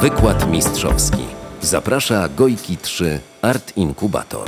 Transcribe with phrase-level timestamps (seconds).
[0.00, 1.22] Wykład mistrzowski.
[1.62, 4.46] Zaprasza Gojki 3 Art Inkubator.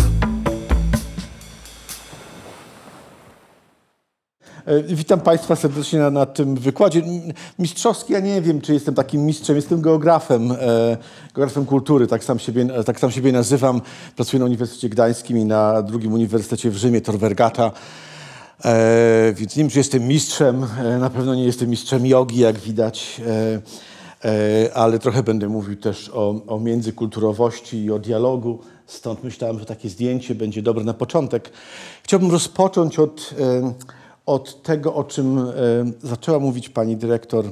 [4.67, 7.03] E, Witam Państwa serdecznie na, na tym wykładzie.
[7.59, 10.57] Mistrzowski, ja nie wiem, czy jestem takim mistrzem, jestem geografem, e,
[11.35, 13.81] geografem kultury, tak sam, siebie, tak sam siebie nazywam.
[14.17, 17.73] Pracuję na Uniwersytecie Gdańskim i na drugim uniwersytecie w Rzymie, Tor Vergata.
[18.65, 22.59] E, więc nie wiem, czy jestem mistrzem, e, na pewno nie jestem mistrzem jogi, jak
[22.59, 23.61] widać, e, e,
[24.75, 28.59] ale trochę będę mówił też o, o międzykulturowości i o dialogu.
[28.87, 31.51] Stąd myślałem, że takie zdjęcie będzie dobre na początek.
[32.03, 33.73] Chciałbym rozpocząć od, e,
[34.27, 35.53] od tego, o czym e,
[36.03, 37.45] zaczęła mówić pani dyrektor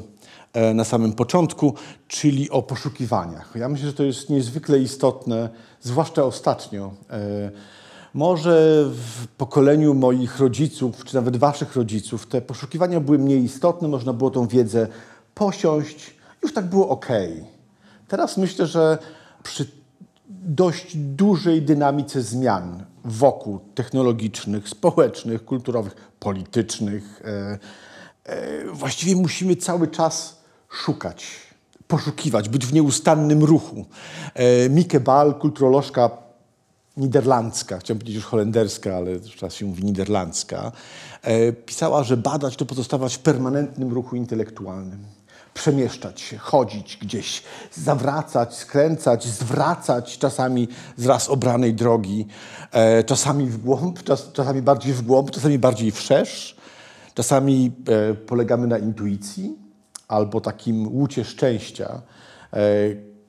[0.52, 1.74] e, na samym początku,
[2.08, 3.52] czyli o poszukiwaniach.
[3.54, 5.48] Ja myślę, że to jest niezwykle istotne,
[5.80, 6.90] zwłaszcza ostatnio.
[7.10, 7.50] E,
[8.14, 14.12] Może w pokoleniu moich rodziców, czy nawet waszych rodziców, te poszukiwania były mniej istotne, można
[14.12, 14.88] było tą wiedzę
[15.34, 17.06] posiąść, już tak było ok.
[18.08, 18.98] Teraz myślę, że
[19.42, 19.66] przy
[20.28, 27.58] dość dużej dynamice zmian wokół technologicznych, społecznych, kulturowych, politycznych, e,
[28.24, 31.26] e, właściwie musimy cały czas szukać,
[31.88, 33.84] poszukiwać, być w nieustannym ruchu.
[34.34, 36.10] E, Mike Bal, kulturolożka
[36.96, 40.72] niderlandzka, chciałem powiedzieć już holenderska, ale teraz się mówi niderlandzka,
[41.66, 45.17] pisała, że badać to pozostawać w permanentnym ruchu intelektualnym.
[45.58, 47.42] Przemieszczać się, chodzić gdzieś,
[47.72, 52.26] zawracać, skręcać, zwracać czasami z raz obranej drogi,
[52.72, 56.56] e, czasami w głąb, czas, czasami bardziej w głąb, czasami bardziej wszerz.
[57.14, 59.58] Czasami e, polegamy na intuicji
[60.08, 62.02] albo takim łucie szczęścia,
[62.52, 62.58] e,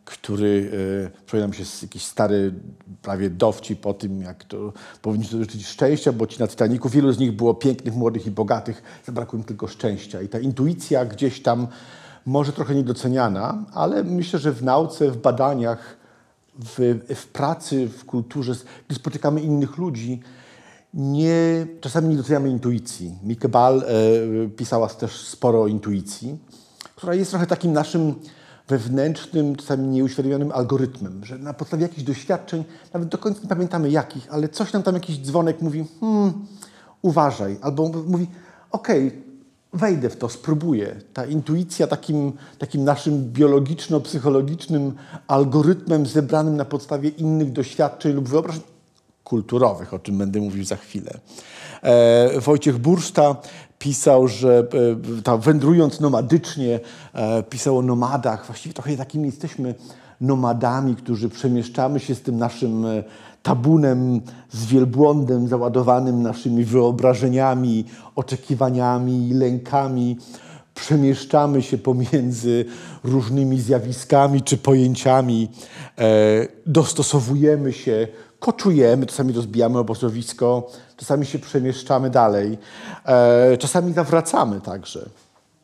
[0.05, 0.71] który
[1.07, 2.53] e, przypomina mi się jakiś stary
[3.01, 7.19] prawie dowcip po tym, jak to powinniśmy dotyczyć szczęścia, bo ci na Titaniku, wielu z
[7.19, 10.21] nich było pięknych, młodych i bogatych, zabrakło im tylko szczęścia.
[10.21, 11.67] I ta intuicja gdzieś tam
[12.29, 15.97] może trochę niedoceniana, ale myślę, że w nauce, w badaniach,
[16.59, 18.53] w, w pracy, w kulturze,
[18.87, 20.21] gdy spotykamy innych ludzi,
[20.93, 23.15] nie, czasami nie doceniamy intuicji.
[23.23, 26.37] Mike Ball e, pisała też sporo o intuicji,
[26.95, 28.15] która jest trochę takim naszym
[28.67, 34.27] wewnętrznym, czasami nieuświadomionym algorytmem, że na podstawie jakichś doświadczeń, nawet do końca nie pamiętamy jakich,
[34.31, 36.33] ale coś nam tam jakiś dzwonek mówi, hmm,
[37.01, 38.27] uważaj, albo mówi,
[38.71, 39.28] okej,
[39.73, 40.95] wejdę w to, spróbuję.
[41.13, 44.91] Ta intuicja takim, takim naszym biologiczno-psychologicznym
[45.27, 48.61] algorytmem zebranym na podstawie innych doświadczeń lub wyobrażeń
[49.23, 51.19] kulturowych, o czym będę mówił za chwilę.
[51.83, 53.35] E, Wojciech Burszta
[53.79, 54.67] pisał, że
[55.19, 56.79] e, ta, wędrując nomadycznie,
[57.13, 58.45] e, pisał o nomadach.
[58.45, 59.75] Właściwie trochę takimi jesteśmy
[60.21, 63.03] nomadami, którzy przemieszczamy się z tym naszym e,
[63.43, 64.21] tabunem,
[64.51, 67.85] z wielbłądem załadowanym naszymi wyobrażeniami,
[68.15, 70.17] oczekiwaniami i lękami.
[70.75, 72.65] Przemieszczamy się pomiędzy
[73.03, 75.49] różnymi zjawiskami czy pojęciami,
[75.97, 78.07] e, dostosowujemy się,
[78.39, 82.57] koczujemy, czasami rozbijamy obozowisko, czasami się przemieszczamy dalej,
[83.05, 85.09] e, czasami zawracamy także.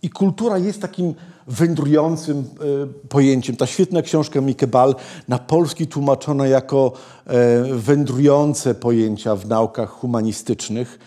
[0.02, 1.16] I kultura jest takim
[1.48, 3.56] wędrującym e, pojęciem.
[3.56, 4.96] Ta świetna książka Mike Ball
[5.28, 6.92] na polski tłumaczona jako
[7.26, 11.00] e, wędrujące pojęcia w naukach humanistycznych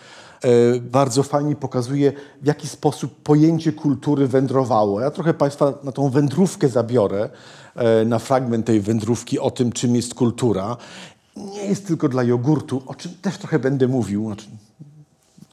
[0.43, 5.01] e, bardzo fajnie pokazuje, w jaki sposób pojęcie kultury wędrowało.
[5.01, 7.29] Ja trochę Państwa na tą wędrówkę zabiorę,
[8.05, 10.77] na fragment tej wędrówki o tym, czym jest kultura.
[11.35, 14.47] Nie jest tylko dla jogurtu, o czym też trochę będę mówił, znaczy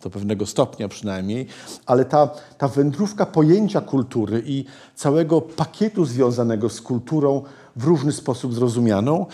[0.07, 1.47] do pewnego stopnia przynajmniej,
[1.87, 2.29] ale ta,
[2.59, 7.43] ta wędrówka pojęcia kultury i całego pakietu związanego z kulturą
[7.77, 9.27] w różny sposób zrozumianą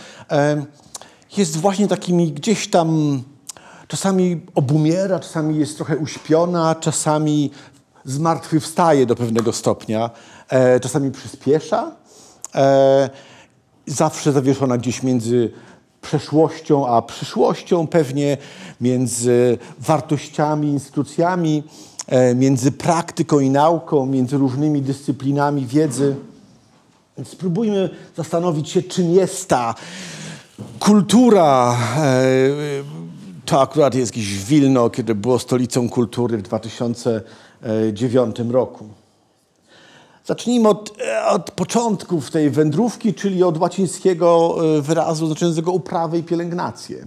[1.37, 3.23] jest właśnie takimi gdzieś tam
[3.89, 7.51] czasami obumiera, czasami jest trochę uśpiona, czasami
[8.05, 10.11] zmartwychwstaje do pewnego stopnia,
[10.49, 11.93] e, czasami przyspiesza,
[12.55, 13.11] e,
[13.87, 15.53] zawsze zawieszona gdzieś między
[16.03, 18.37] przeszłością a przyszłością, pewnie
[18.81, 21.63] między wartościami, instytucjami,
[22.07, 26.17] e, między praktyką i nauką, między różnymi dyscyplinami wiedzy.
[27.17, 29.75] Więc spróbujmy zastanowić się, czym jest ta
[30.81, 31.77] kultura.
[31.97, 33.03] E,
[33.45, 38.89] To akurat jest jakieś Wilno, kiedy było stolicą kultury w 2009 roku.
[40.25, 46.23] Zacznijmy od, e, od początków tej wędrówki, czyli od łacińskiego e, wyrazu znaczącego uprawę i
[46.23, 47.07] pielęgnację.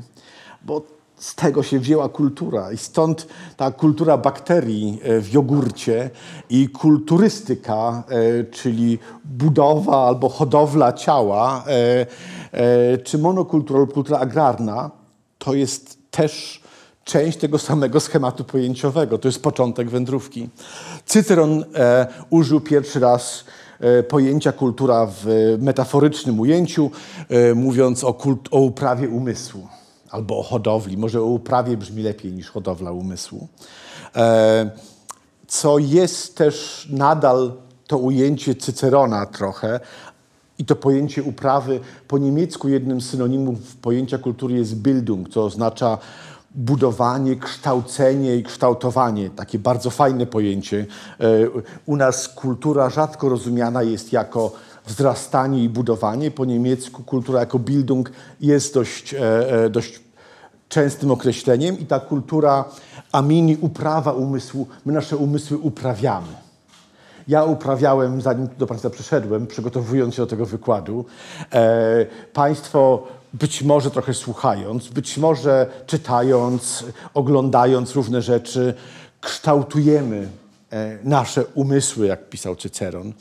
[0.62, 0.81] Bo
[1.17, 3.27] z tego się wzięła kultura i stąd
[3.57, 6.09] ta kultura bakterii e, w jogurcie
[6.50, 8.03] i kulturystyka,
[8.51, 11.63] czyli budowa albo hodowla ciała,
[13.03, 14.91] czy monokultura lub kultura agrarna,
[15.38, 16.61] to jest też
[17.06, 19.18] część tego samego schematu pojęciowego.
[19.18, 20.50] To jest początek wędrówki.
[21.06, 23.44] Cyceron e, użył pierwszy raz
[23.80, 25.25] e, pojęcia kultura w
[25.60, 26.92] metaforycznym ujęciu,
[27.30, 29.68] e, mówiąc o, kult, o uprawie umysłu
[30.10, 30.98] albo o hodowli.
[30.98, 33.48] Może o uprawie brzmi lepiej niż hodowla umysłu.
[34.16, 34.69] E,
[35.48, 37.54] co jest też nadal
[37.88, 39.80] to ujęcie Cycerona trochę,
[40.57, 45.98] i to pojęcie uprawy po niemiecku jednym z synonimów pojęcia kultury jest Bildung, co oznacza
[46.56, 49.30] budowanie, kształcenie i kształtowanie.
[49.30, 50.86] Takie bardzo fajne pojęcie.
[51.19, 51.25] E,
[51.86, 54.52] u nas kultura rzadko rozumiana jest jako
[54.86, 56.31] wzrastanie i budowanie.
[56.31, 58.12] Po niemiecku kultura jako Bildung
[58.42, 59.19] jest dość, e,
[59.63, 60.00] e, dość
[60.69, 62.66] częstym określeniem i ta kultura
[63.12, 66.46] amini, uprawa umysłu, my nasze umysły uprawiamy.
[67.28, 71.06] Ja uprawiałem, zanim do Państwa przyszedłem, przygotowując się do tego wykładu.
[71.54, 73.07] E, państwo
[73.39, 78.73] być może trochę słuchając, być może czytając, oglądając różne rzeczy,
[79.21, 80.29] kształtujemy
[80.71, 83.13] e, nasze umysły, jak pisał Cyceron.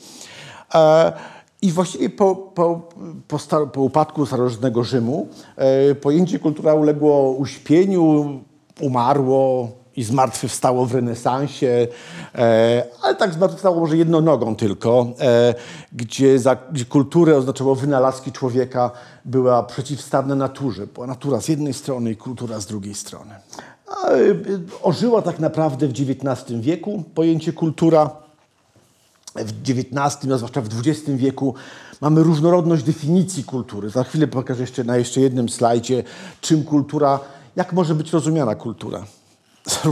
[0.73, 1.13] E,
[1.61, 2.89] I właściwie po, po,
[3.27, 8.39] po, star- po upadku starożytnego Rzymu e, pojęcie kultura uległo uśpieniu,
[8.81, 11.87] umarło i zmartwychwstało w renesansie,
[12.35, 15.53] e, ale tak zmartwychwstało może jedną nogą tylko, e,
[15.93, 18.91] gdzie, za, gdzie kulturę oznaczało wynalazki człowieka,
[19.25, 20.87] była przeciwstawna naturze.
[20.87, 23.35] Była natura z jednej strony i kultura z drugiej strony.
[23.87, 24.15] A, e,
[24.81, 28.09] ożyła tak naprawdę w XIX wieku pojęcie kultura
[29.35, 31.55] w XIX, a zwłaszcza w XX wieku
[32.01, 33.89] mamy różnorodność definicji kultury.
[33.89, 36.03] Za chwilę pokażę jeszcze na jeszcze jednym slajdzie,
[36.41, 37.19] czym kultura,
[37.55, 39.05] jak może być rozumiana kultura.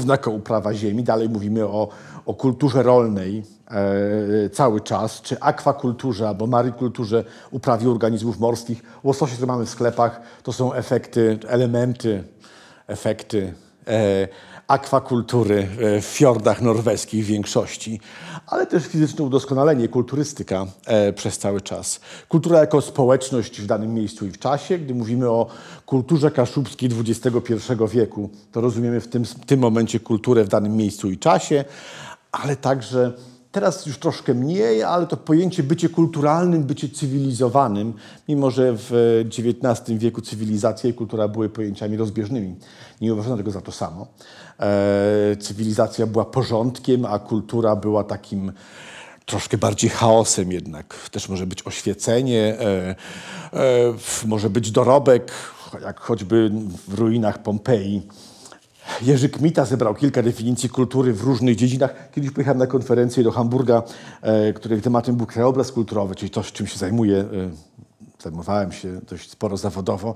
[0.07, 1.89] Jako uprawa ziemi, dalej mówimy o,
[2.25, 8.83] o kulturze rolnej e, cały czas, czy akwakulturze albo marykulturze, uprawie organizmów morskich.
[9.03, 12.23] Łososie, które mamy w sklepach, to są efekty, elementy,
[12.87, 13.53] efekty
[13.87, 14.27] e,
[14.67, 17.99] akwakultury e, w fiordach norweskich w większości,
[18.47, 21.99] ale też fizyczne udoskonalenie, kulturystyka e, przez cały czas.
[22.29, 24.77] Kultura jako społeczność w danym miejscu i w czasie.
[24.77, 25.47] Gdy mówimy o
[25.85, 27.53] kulturze kaszubskiej XXI
[27.91, 31.65] wieku, to rozumiemy w tym, w tym momencie kulturę w danym miejscu i czasie,
[32.31, 33.13] ale także
[33.53, 37.93] Teraz już troszkę mniej, ale to pojęcie bycie kulturalnym, bycie cywilizowanym,
[38.27, 42.55] mimo że w XIX wieku cywilizacja i kultura były pojęciami rozbieżnymi.
[43.01, 44.07] Nie uważano tego za to samo.
[44.59, 48.51] E, cywilizacja była porządkiem, a kultura była takim
[49.25, 51.09] troszkę bardziej chaosem jednak.
[51.11, 52.95] Też może być oświecenie, e,
[53.53, 53.93] e,
[54.25, 55.31] może być dorobek,
[55.81, 56.51] jak choćby
[56.87, 58.07] w ruinach Pompeji
[59.01, 62.11] Jerzy Kmita zebrał kilka definicji kultury w różnych dziedzinach.
[62.11, 63.83] Kiedyś pojechałem na konferencję do Hamburga,
[64.21, 67.17] e, której tematem był krajobraz kulturowy, czyli to, czym się zajmuję.
[67.17, 67.25] E,
[68.23, 70.15] zajmowałem się dość sporo zawodowo,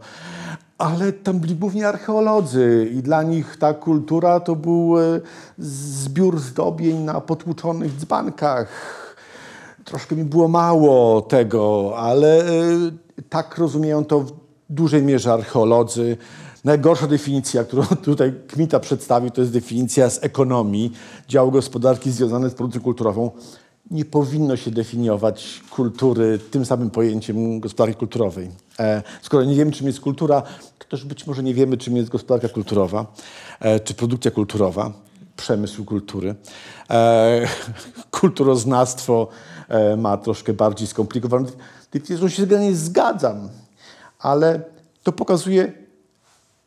[0.78, 5.22] ale tam byli głównie archeolodzy i dla nich ta kultura to był e,
[5.58, 8.68] zbiór zdobień na potłuczonych dzbankach.
[9.86, 12.44] Troszkę mi było mało tego, ale
[13.30, 14.32] tak rozumieją to w
[14.70, 16.18] dużej mierze archeolodzy.
[16.68, 20.92] Najgorsza definicja, którą tutaj Kmita przedstawił, to jest definicja z ekonomii,
[21.28, 23.32] działu gospodarki związane z produkcją kulturową.
[23.92, 28.50] Nie powinno się definiować kultury tym samym pojęciem gospodarki kulturowej.
[28.80, 30.42] E, skoro nie wiemy, czym jest kultura,
[30.80, 33.06] to też być może nie wiemy, czym jest gospodarka kulturowa,
[33.60, 34.92] e, czy produkcja kulturowa,
[35.38, 36.36] przemysł kultury.
[36.90, 37.48] E,
[38.20, 39.28] kulturoznawstwo
[39.98, 41.46] ma troszkę bardziej skomplikowaną
[41.92, 42.46] definicję, z się
[42.76, 43.50] zgadzam,
[44.20, 44.62] ale
[45.04, 45.87] to pokazuje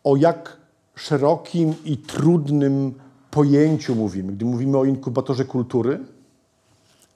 [0.05, 0.57] o jak
[0.95, 2.95] szerokim i trudnym
[3.31, 4.33] pojęciu mówimy.
[4.33, 5.99] Gdy mówimy o inkubatorze kultury,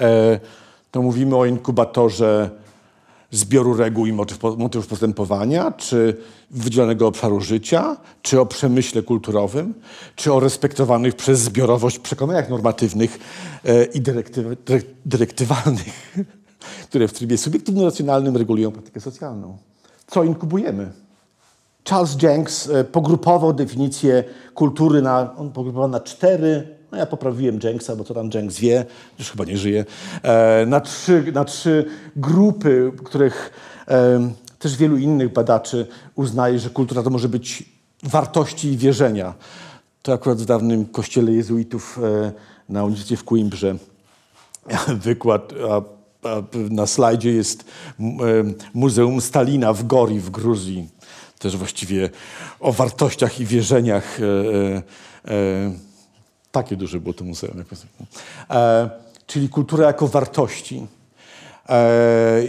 [0.01, 0.41] e,
[0.91, 2.51] to mówimy o inkubatorze
[3.31, 4.13] zbioru reguł i
[4.59, 6.17] motywów postępowania, czy
[6.51, 9.75] wydzielonego obszaru życia, czy o przemyśle kulturowym,
[10.17, 13.19] czy o respektowanych przez zbiorowość przekonaniach normatywnych
[13.65, 14.47] e, i dyrektyw,
[15.07, 16.17] dyrektywalnych,
[16.89, 19.59] które w trybie subiektywno-racjonalnym regulują praktykę socjalną.
[20.07, 21.04] Co inkubujemy?
[21.89, 24.25] Charles Jenks e, pogrupował definicję
[24.55, 28.85] kultury na, on pogrupował na cztery, no ja poprawiłem Jenksa, bo co tam Jenks wie,
[29.19, 29.85] już chyba nie żyje,
[30.23, 31.85] e, na trzy, na trzy
[32.17, 33.51] grupy, których
[33.89, 37.65] e, też wielu innych badaczy uznaje, że kultura to może być
[38.03, 39.35] wartości i wierzenia.
[40.03, 42.01] To akurat w dawnym kościele jezuitów
[42.69, 43.77] na Uniwersytecie w Coimbrze
[45.05, 45.53] wykład,
[46.71, 47.65] na slajdzie jest
[48.75, 50.89] Muzeum Stalina w Gori w Gruzji
[51.45, 52.11] też właściwie
[52.61, 54.21] o wartościach i wierzeniach.
[54.21, 55.73] E, e, e,
[56.53, 57.59] takie duże było to muzeum.
[57.59, 57.67] Jak
[59.27, 60.87] czyli kultura jako wartości,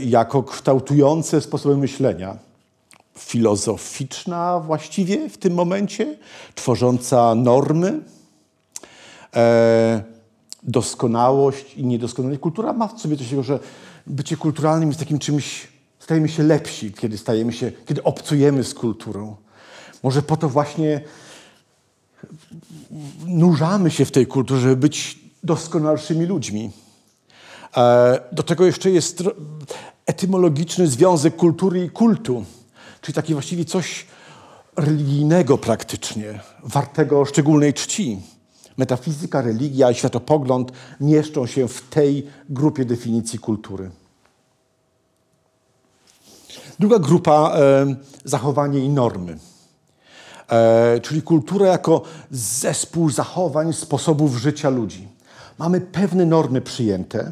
[0.02, 2.38] jako kształtujące sposoby myślenia.
[3.18, 6.18] Filozoficzna właściwie w tym momencie,
[6.56, 8.00] tworząca normy,
[9.36, 10.04] e,
[10.64, 12.42] doskonałość i niedoskonałość.
[12.42, 13.60] Kultura ma w sobie coś takiego, że
[14.08, 15.68] bycie kulturalnym jest takim czymś,
[16.06, 19.36] stajemy się lepsi, kiedy stajemy się, kiedy obcujemy z kulturą.
[20.04, 21.02] Może po to właśnie
[23.28, 26.72] nurzamy się w tej kulturze, żeby być doskonalszymi ludźmi.
[27.78, 29.24] E, Do tego jeszcze jest
[30.06, 32.46] etymologiczny związek kultury i kultu,
[33.02, 34.06] czyli taki właściwie coś
[34.76, 38.20] religijnego praktycznie, wartego szczególnej czci.
[38.78, 43.92] Metafizyka, religia i światopogląd mieszczą się w tej grupie definicji kultury.
[46.80, 47.58] Druga grupa
[48.24, 49.38] zachowanie i normy.
[50.50, 52.02] E, czyli kultura jako
[52.32, 55.08] zespół zachowań, sposobów życia ludzi.
[55.60, 57.32] Mamy pewne normy przyjęte,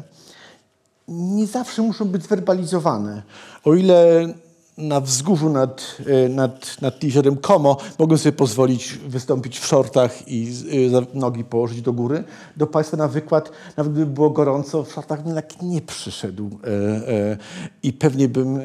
[1.08, 3.22] nie zawsze muszą być zwerbalizowane.
[3.64, 4.26] O ile
[4.78, 10.52] na wzgórzu nad, e, nad, nad jeziorem Como mogłem sobie pozwolić wystąpić w shortach i
[11.14, 12.24] e, nogi położyć do góry,
[12.56, 16.50] do Państwa na wykład, nawet gdyby było gorąco, w shortach tak nie przyszedł.
[17.06, 17.36] E,
[17.82, 18.60] I pewnie bym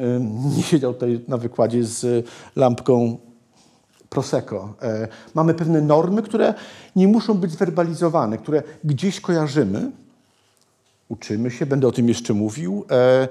[0.56, 2.26] nie siedział tutaj na wykładzie z
[2.56, 3.18] lampką
[4.08, 4.74] Prosecco.
[5.34, 6.54] Mamy pewne normy, które
[6.96, 9.90] nie muszą być zwerbalizowane, które gdzieś kojarzymy,
[11.10, 12.84] uczymy się, będę o tym jeszcze mówił.
[12.90, 13.28] E,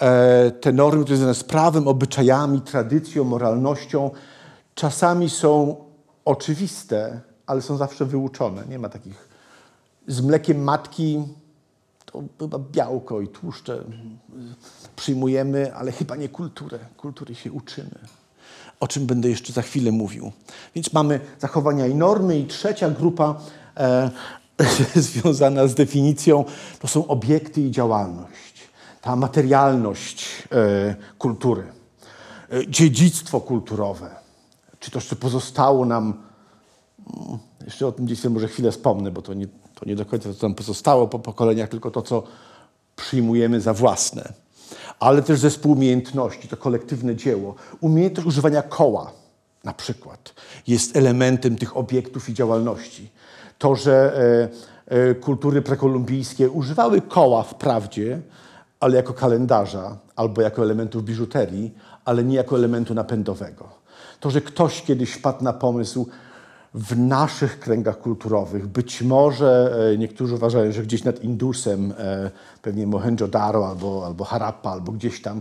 [0.00, 4.10] e, te normy, związane z prawem, obyczajami, tradycją, moralnością,
[4.74, 5.76] czasami są
[6.24, 8.62] oczywiste, ale są zawsze wyuczone.
[8.68, 9.28] Nie ma takich.
[10.06, 11.22] Z mlekiem matki
[12.06, 13.84] to chyba białko i tłuszcze
[14.96, 16.78] przyjmujemy, ale chyba nie kulturę.
[16.96, 17.98] Kultury się uczymy.
[18.80, 20.32] O czym będę jeszcze za chwilę mówił.
[20.74, 23.40] Więc mamy zachowania i normy, i trzecia grupa
[23.76, 24.10] e,
[24.94, 26.44] związana z definicją
[26.78, 28.68] to są obiekty i działalność.
[29.00, 31.64] Ta materialność e, kultury,
[32.52, 34.10] e, dziedzictwo kulturowe,
[34.80, 36.32] czy to, co pozostało nam
[37.16, 40.28] Mm, jeszcze o tym dziedzictwie może chwilę wspomnę, bo to nie, to nie do końca
[40.28, 42.22] to, co nam pozostało po pokoleniach, tylko to, co
[42.96, 44.32] przyjmujemy za własne.
[45.00, 47.54] Ale też zespół umiejętności, to kolektywne dzieło.
[47.80, 49.12] Umiejętność używania koła
[49.64, 50.34] na przykład
[50.66, 53.10] jest elementem tych obiektów i działalności.
[53.62, 54.12] To, że
[54.90, 58.20] e, e, kultury prekolumbijskie używały koła wprawdzie,
[58.80, 63.68] ale jako kalendarza albo jako elementów biżuterii, ale nie jako elementu napędowego.
[64.20, 66.06] To, że ktoś kiedyś wpadł na pomysł
[66.74, 71.94] w naszych kręgach kulturowych, być może e, niektórzy uważają, że gdzieś nad Indusem,
[72.62, 75.40] pewnie Mohenjo-Daro albo, albo Harappa, albo gdzieś tam,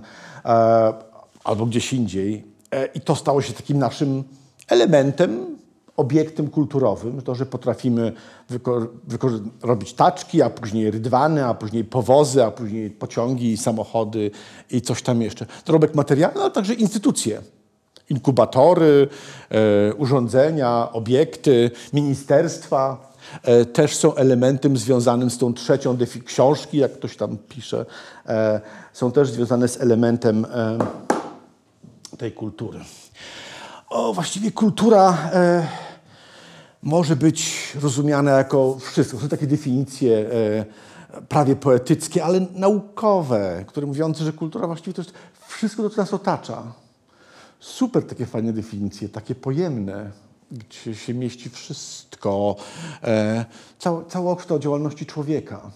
[1.44, 2.46] albo gdzieś indziej.
[2.94, 4.24] I to stało się takim naszym
[4.68, 5.62] elementem,
[5.98, 8.14] obiektem kulturowym, to, że potrafimy
[9.62, 14.32] robić taczki, a później rydwany, a później powozy, a później pociągi, samochody
[14.72, 15.46] i coś tam jeszcze.
[15.66, 17.42] Dorobek materialny, ale także instytucje.
[18.10, 19.08] Inkubatory,
[19.50, 23.12] e, urządzenia, obiekty, ministerstwa
[23.44, 27.86] e, też są elementem związanym z tą trzecią defi- książki, jak ktoś tam pisze,
[28.26, 28.62] e,
[28.94, 30.78] są też związane z elementem e,
[32.18, 32.80] tej kultury.
[33.92, 35.68] O, właściwie kultura e,
[36.84, 39.20] może być rozumiana jako wszystko.
[39.20, 45.14] Są takie definicje e, prawie poetyckie, ale naukowe, które mówiące, że kultura właściwie to jest
[45.48, 46.64] wszystko, co nas otacza.
[47.60, 50.12] Super takie fajne definicje, takie pojemne,
[50.52, 52.56] gdzie się mieści wszystko.
[53.04, 53.46] E,
[54.10, 55.72] całokształt działalności człowieka.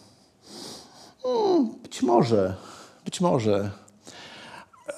[1.26, 2.56] Mm, być może,
[3.06, 3.72] być może.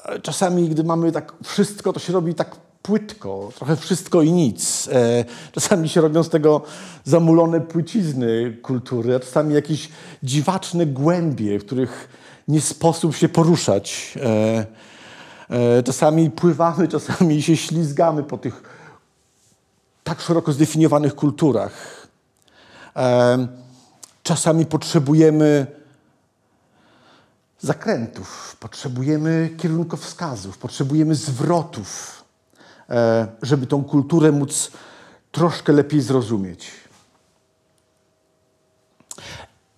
[0.06, 4.89] E, Czasami, gdy mamy tak wszystko, to się robi tak płytko, trochę wszystko i nic.
[4.91, 6.62] E, Czasami się robią z tego
[7.03, 9.89] zamulone płycizny kultury, a czasami jakieś
[10.24, 12.10] dziwaczne głębie, w których
[12.48, 14.17] nie sposób się poruszać.
[14.22, 14.65] E,
[15.50, 18.63] e, Czasami pływamy, czasami się ślizgamy po tych
[20.03, 22.08] tak szeroko zdefiniowanych kulturach.
[24.24, 25.67] Czasami potrzebujemy
[27.60, 32.17] zakrętów, potrzebujemy kierunkowskazów, potrzebujemy zwrotów,
[33.41, 34.72] żeby tą kulturę móc
[35.32, 36.72] troszkę lepiej zrozumieć.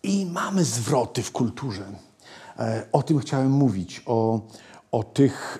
[0.03, 1.85] I mamy zwroty w kulturze.
[2.59, 4.41] E, O tym chciałem mówić, o,
[4.91, 5.59] o tych.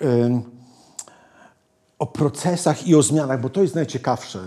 [2.00, 4.40] O procesach i o zmianach, bo to jest najciekawsze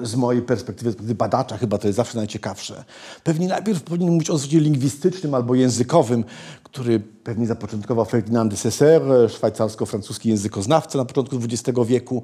[0.00, 2.84] e, z- mojej perspektywy, z perspektywy badacza chyba to jest zawsze najciekawsze.
[3.24, 6.24] Pewnie najpierw powinien mówić o zwrocie lingwistycznym albo językowym,
[6.62, 12.22] który pewnie zapoczątkował Ferdinand de Saussure, szwajcarsko-francuski językoznawca na początku XX wieku,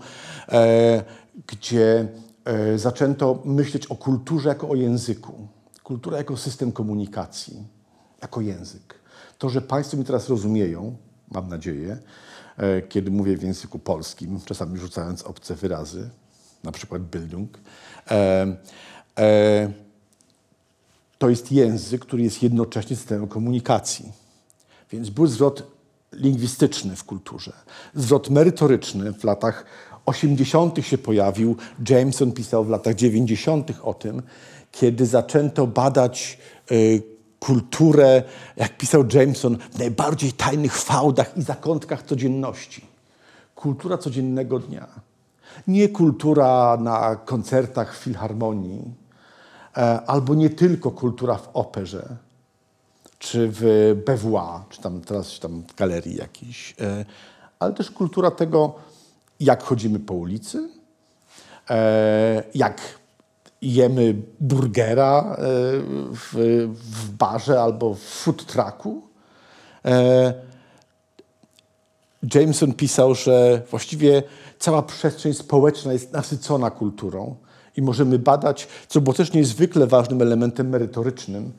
[0.48, 1.04] e,
[1.46, 2.08] gdzie
[2.44, 5.48] e, zaczęto myśleć o kulturze jako o języku.
[5.82, 7.62] Kultura jako system komunikacji,
[8.22, 8.94] jako język.
[9.38, 10.96] To, że Państwo mi teraz rozumieją,
[11.30, 11.98] mam nadzieję,
[12.88, 16.10] kiedy mówię w języku polskim, czasami rzucając obce wyrazy,
[16.64, 17.58] na przykład Bildung,
[18.10, 18.56] e,
[19.18, 19.72] e,
[21.18, 24.12] to jest język, który jest jednocześnie systemem komunikacji.
[24.90, 25.62] Więc był zwrot
[26.12, 27.52] lingwistyczny w kulturze,
[27.94, 29.64] zwrot merytoryczny w latach
[30.06, 30.82] 80.
[30.82, 31.56] się pojawił.
[31.88, 33.72] Jameson pisał w latach 90.
[33.82, 34.22] o tym,
[34.72, 36.38] kiedy zaczęto badać
[36.70, 38.23] y, kulturę,
[38.57, 42.85] jak pisał Jameson, w najbardziej tajnych fałdach i zakątkach codzienności.
[43.55, 44.87] Kultura codziennego dnia.
[45.69, 48.95] Nie kultura na koncertach w filharmonii,
[49.76, 52.16] e, albo nie tylko kultura w operze,
[53.19, 57.05] czy w BWA, czy tam teraz tam w galerii jakiejś, e,
[57.59, 58.75] ale też kultura tego,
[59.40, 60.69] jak chodzimy po ulicy,
[61.71, 62.81] e, jak
[63.75, 65.37] jemy burgera e,
[66.12, 66.35] w,
[66.75, 69.02] w barze albo w food trucku.
[69.85, 70.35] E,
[72.35, 74.23] Jameson pisał, że właściwie
[74.58, 77.37] cała przestrzeń społeczna jest nasycona kulturą
[77.76, 81.52] i możemy badać, co było też niezwykle ważnym elementem merytorycznym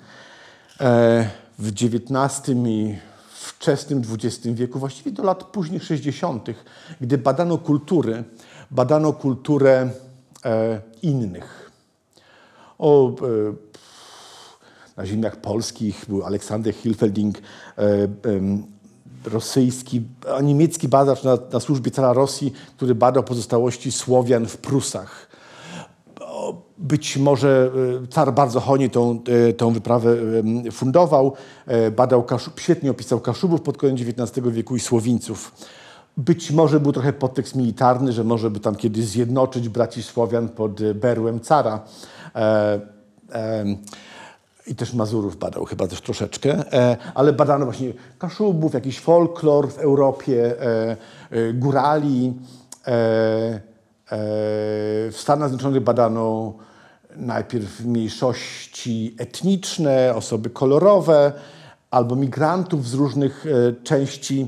[0.80, 2.96] e, w XIX i
[3.34, 6.50] wczesnym XX wieku, właściwie do lat późnych 60.,
[7.02, 8.24] gdy badano kultury,
[8.72, 9.90] badano kulturę
[11.02, 11.67] innych.
[12.80, 13.14] O, e,
[14.98, 17.38] na ziemiach polskich był Aleksander Hilfelding,
[17.78, 18.08] e,
[19.26, 20.02] rosyjski,
[20.38, 25.28] a niemiecki badacz na, na służbie cara Rosji, który badał pozostałości Słowian w Prusach.
[26.78, 27.72] Być może
[28.04, 29.20] e, car bardzo hojnie tą,
[29.50, 30.18] e, tą wyprawę
[30.72, 31.34] fundował,
[31.68, 35.52] e, badał, Kaszub, świetnie opisał Kaszubów pod koniec XIX wieku i Słowińców.
[36.18, 40.82] Być może był trochę podtekst militarny, że może by tam kiedyś zjednoczyć braci Słowian pod
[40.82, 41.80] e, berłem cara.
[42.36, 42.80] E,
[43.32, 43.78] em,
[44.68, 49.78] i też Mazurów badał chyba też troszeczkę, e, ale badano właśnie Kaszubów, jakiś folklor w
[49.78, 50.98] Europie, e,
[51.32, 52.34] e, górali.
[52.88, 53.62] E, e,
[55.12, 56.54] w Stanach Zjednoczonych badano
[57.16, 61.34] najpierw mniejszości etniczne, osoby kolorowe,
[61.92, 64.48] albo migrantów z różnych e, części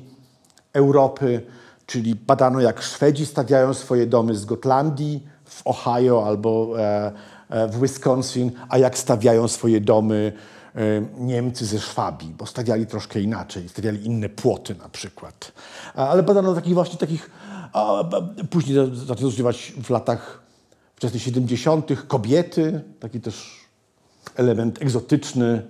[0.73, 1.41] Europy,
[1.85, 7.11] czyli badano jak Szwedzi stawiają swoje domy z Gotlandii w Ohio albo e, e,
[7.49, 10.33] w Wisconsin, a jak stawiają swoje domy
[10.75, 10.79] e,
[11.17, 15.51] Niemcy ze Szwabii, bo stawiali troszkę inaczej, stawiali inne płoty na przykład.
[15.95, 17.29] A- Ale badano takich właśnie takich,
[17.73, 18.03] a,
[18.49, 20.41] później za- zaczęto używać w latach
[20.95, 21.91] wczesnych 70.
[22.07, 23.59] kobiety, taki też
[24.35, 25.61] element egzotyczny,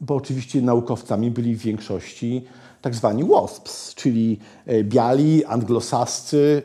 [0.00, 2.44] bo oczywiście naukowcami byli w większości
[2.82, 6.62] tak zwani WASPs, czyli e, biali, anglosascy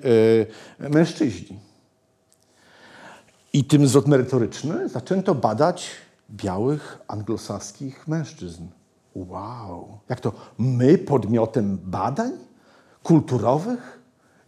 [0.81, 1.59] e, mężczyźni.
[3.53, 5.89] I tym zwrot merytoryczny zaczęto badać
[6.31, 8.67] białych anglosaskich mężczyzn.
[9.15, 9.99] Wow!
[10.09, 12.31] Jak to my podmiotem badań
[13.03, 13.99] kulturowych?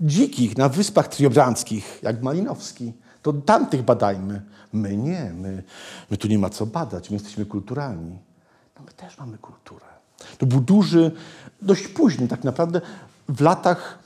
[0.01, 2.93] Dzikich na Wyspach Triobranckich, jak Malinowski.
[3.21, 4.41] To tamtych badajmy.
[4.73, 5.63] My nie, my,
[6.11, 8.19] my tu nie ma co badać, my jesteśmy kulturalni.
[8.79, 9.85] No my też mamy kulturę.
[10.37, 11.11] To był duży,
[11.61, 12.81] dość późny tak naprawdę,
[13.29, 13.99] w latach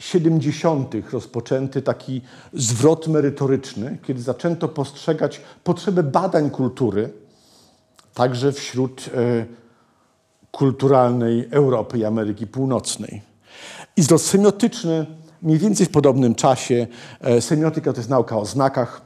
[0.00, 0.94] 70.
[1.12, 7.12] rozpoczęty taki zwrot merytoryczny, kiedy zaczęto postrzegać potrzebę badań kultury,
[8.14, 9.46] także wśród e,
[10.50, 13.22] kulturalnej Europy i Ameryki Północnej.
[13.96, 15.06] I zwrot semiotyczny
[15.42, 16.86] mniej więcej w podobnym czasie.
[17.20, 19.02] E, semiotyka to jest nauka o znakach.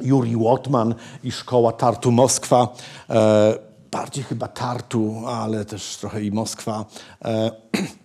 [0.00, 2.74] Juri Łotman i szkoła Tartu Moskwa.
[3.10, 3.58] E,
[3.90, 6.84] bardziej chyba Tartu, ale też trochę i Moskwa.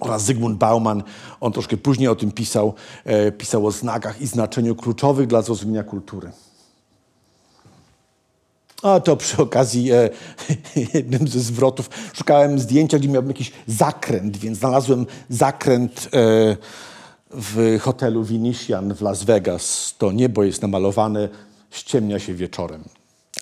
[0.00, 1.02] Oraz Zygmunt Bauman,
[1.40, 5.82] on troszkę później o tym pisał, e, pisał o znakach i znaczeniu kluczowych dla zrozumienia
[5.82, 6.30] kultury.
[8.82, 10.10] A to przy okazji e,
[10.94, 16.56] jednym ze zwrotów szukałem zdjęcia, gdzie miałbym jakiś zakręt, więc znalazłem zakręt e,
[17.30, 19.94] w hotelu Venetian w Las Vegas.
[19.98, 21.28] To niebo jest namalowane,
[21.70, 22.84] ściemnia się wieczorem.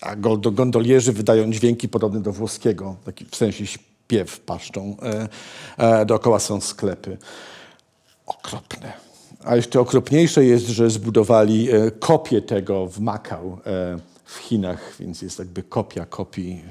[0.00, 0.16] A
[0.52, 3.64] gondolierzy wydają dźwięki podobne do włoskiego, taki w sensie
[4.08, 4.96] śpiew paszczą.
[5.02, 5.28] E,
[6.00, 7.18] e, dookoła są sklepy.
[8.26, 8.92] Okropne.
[9.44, 13.58] A jeszcze okropniejsze jest, że zbudowali e, kopię tego w Makau
[14.24, 16.64] w Chinach, więc jest jakby kopia kopii.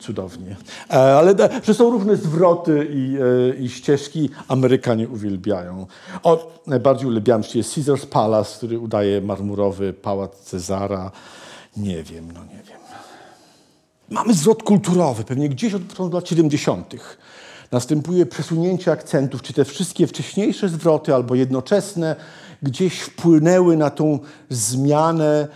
[0.00, 0.56] Cudownie.
[0.88, 3.16] Ale że są różne zwroty i,
[3.64, 5.86] i ścieżki, Amerykanie uwielbiają.
[6.22, 11.10] O, najbardziej uwielbiam się Caesar's Palace, który udaje marmurowy pałac Cezara.
[11.76, 12.69] Nie wiem, no nie wiem.
[14.10, 16.94] Mamy zwrot kulturowy, pewnie gdzieś od początku lat 70.
[17.72, 22.16] Następuje przesunięcie akcentów, czy te wszystkie wcześniejsze zwroty albo jednoczesne
[22.62, 24.18] gdzieś wpłynęły na tą
[24.48, 25.48] zmianę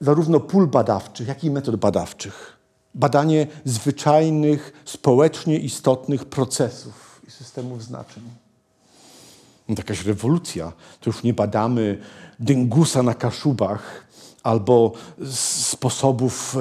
[0.00, 2.56] zarówno pól badawczych, jak i metod badawczych.
[2.94, 8.22] Badanie zwyczajnych, społecznie istotnych procesów i systemów znaczeń.
[9.68, 10.72] No, jakaś rewolucja.
[11.00, 11.98] To już nie badamy
[12.40, 14.07] dyngusa na Kaszubach,
[14.42, 14.92] albo
[15.30, 16.56] sposobów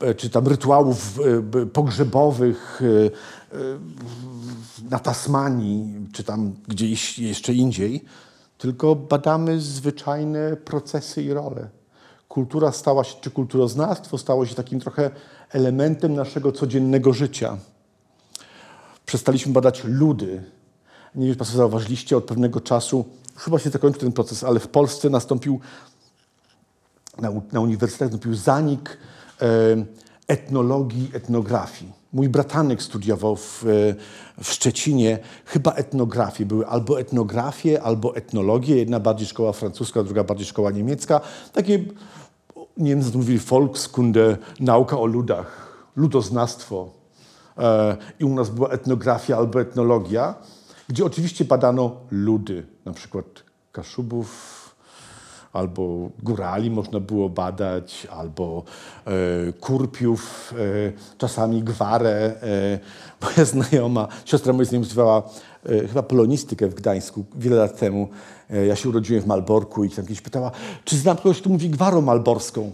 [0.00, 1.20] e, e, czy tam rytuałów
[1.62, 2.82] e, pogrzebowych
[4.90, 8.04] na Tasmanii, czy tam gdzieś jeszcze indziej,
[8.58, 11.68] tylko badamy zwyczajne procesy i role.
[12.28, 15.10] Kultura stała się, czy kulturoznawstwo stało się takim trochę
[15.50, 17.56] elementem naszego codziennego życia.
[19.06, 20.42] Przestaliśmy badać ludy.
[21.14, 23.04] Nie wiem, czy Państwo zauważyliście, od pewnego czasu,
[23.36, 25.60] chyba się zakończył ten proces, ale w Polsce nastąpił,
[27.20, 28.98] na, na uniwersytetach nastąpił zanik
[29.42, 29.46] e,
[30.28, 31.92] etnologii, etnografii.
[32.12, 36.46] Mój bratanek studiował w, e, w Szczecinie chyba etnografię.
[36.46, 38.76] Były albo etnografie, albo etnologie.
[38.76, 41.20] Jedna bardziej szkoła francuska, druga bardziej szkoła niemiecka.
[41.52, 41.84] Takie,
[42.76, 46.90] Niemcy mówili Volkskunde, nauka o ludach, ludoznawstwo.
[47.58, 50.34] E, I u nas była etnografia albo etnologia,
[50.88, 53.24] gdzie oczywiście badano ludy, na przykład
[53.72, 54.63] Kaszubów,
[55.54, 58.62] albo górali można było badać, albo
[59.06, 59.10] e,
[59.52, 62.32] kurpiów, e, czasami gwarę.
[62.42, 62.78] E,
[63.22, 65.22] moja znajoma, siostra moja znajoma studiowała
[65.66, 68.08] e, chyba polonistykę w Gdańsku wiele lat temu.
[68.50, 70.50] E, ja się urodziłem w Malborku i tam kiedyś pytała,
[70.84, 72.70] czy znam kogoś, kto mówi gwarą malborską.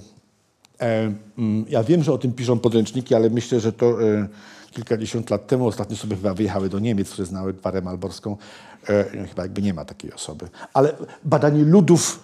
[0.80, 4.28] E, mm, ja wiem, że o tym piszą podręczniki, ale myślę, że to e,
[4.70, 8.36] kilkadziesiąt lat temu ostatnio sobie chyba wyjechały do Niemiec, które znały gwarę malborską.
[8.88, 10.48] E, chyba jakby nie ma takiej osoby.
[10.74, 12.22] Ale badanie ludów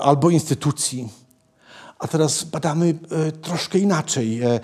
[0.00, 1.08] albo instytucji.
[1.98, 4.40] A teraz badamy e, troszkę inaczej.
[4.42, 4.60] E,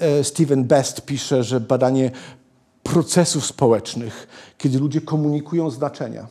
[0.00, 2.10] e, Steven Best pisze, że badanie
[2.82, 6.26] procesów społecznych, kiedy ludzie komunikują znaczenia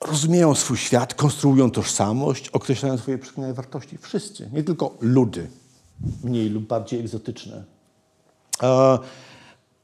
[0.00, 3.98] rozumieją swój świat, konstruują tożsamość, określają swoje przekonania wartości.
[3.98, 5.50] Wszyscy, nie tylko ludy,
[6.24, 7.64] mniej lub bardziej egzotyczne.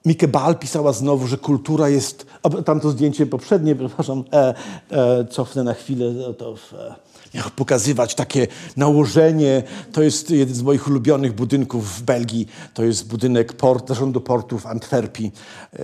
[0.04, 2.26] Mike Ball pisała znowu, że kultura jest.
[2.64, 4.54] Tamto zdjęcie poprzednie, przepraszam, e,
[4.90, 6.94] e, cofnę na chwilę, no to e,
[7.34, 9.62] miał pokazywać takie nałożenie.
[9.92, 12.48] To jest jeden z moich ulubionych budynków w Belgii.
[12.74, 15.32] To jest budynek port, zarządu portu w Antwerpii.
[15.72, 15.78] E,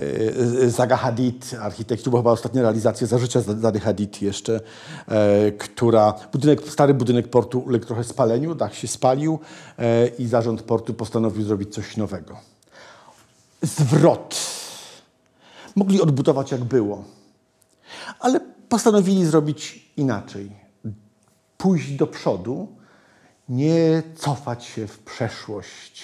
[0.63, 4.59] e, Zaga Hadid, architekt, to była chyba ostatnia realizacja za życia Zady Hadid jeszcze,
[5.07, 9.39] e, która, budynek, stary budynek portu uległ trochę spaleniu, dach się spalił
[9.79, 12.50] e, i zarząd portu postanowił zrobić coś nowego
[13.61, 14.35] zwrot.
[15.75, 17.03] Mogli odbudować jak było,
[18.19, 20.51] ale postanowili zrobić inaczej.
[21.57, 22.67] Pójść do przodu,
[23.49, 26.03] nie cofać się w przeszłość.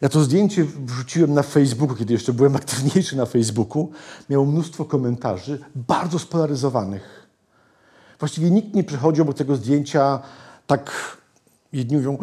[0.00, 3.90] Ja to zdjęcie wrzuciłem na Facebooku, kiedy jeszcze byłem aktywniejszy na Facebooku.
[4.30, 7.26] Miało mnóstwo komentarzy, bardzo spolaryzowanych.
[8.18, 10.22] Właściwie nikt nie przychodził obok tego zdjęcia
[10.66, 11.16] tak,
[11.72, 12.18] jedni mówią,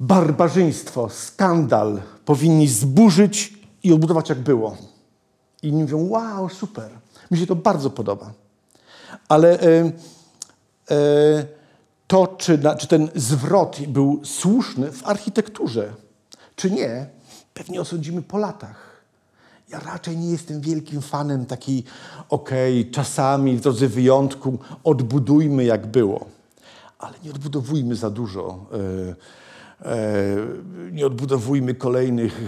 [0.00, 3.53] barbarzyństwo, skandal, powinni zburzyć
[3.84, 4.76] i odbudować jak było.
[5.62, 6.90] I inni mówią, wow, super.
[7.30, 8.32] Mi się to bardzo podoba.
[9.28, 9.92] Ale e,
[10.90, 11.46] e,
[12.06, 15.94] to, czy, na, czy ten zwrot był słuszny w architekturze,
[16.56, 17.06] czy nie,
[17.54, 18.94] pewnie osądzimy po latach.
[19.68, 21.84] Ja raczej nie jestem wielkim fanem takiej,
[22.28, 26.26] okej, czasami w drodze wyjątku odbudujmy jak było,
[26.98, 28.66] ale nie odbudowujmy za dużo.
[28.72, 29.43] E,
[30.92, 32.40] nie odbudowujmy kolejnych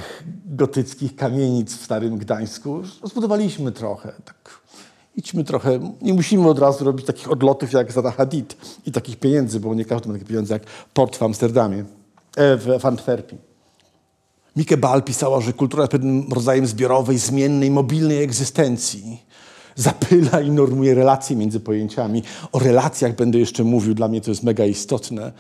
[0.47, 2.83] gotyckich kamienic w Starym Gdańsku.
[3.03, 4.13] Rozbudowaliśmy trochę.
[4.25, 4.61] Tak.
[5.17, 9.61] Idźmy trochę, nie musimy od razu robić takich odlotów jak Zada Hadid i takich pieniędzy,
[9.61, 10.63] bo nie każdy ma takie pieniądze jak
[10.95, 11.85] port w Amsterdamie,
[12.37, 13.39] e, w, w Antwerpii.
[14.57, 19.23] Mike Ball pisała, że kultura jest pewnym rodzajem zbiorowej, zmiennej, mobilnej egzystencji.
[19.75, 22.23] Zapyla i normuje relacje między pojęciami.
[22.53, 25.33] O relacjach będę jeszcze mówił, dla mnie to jest mega istotne.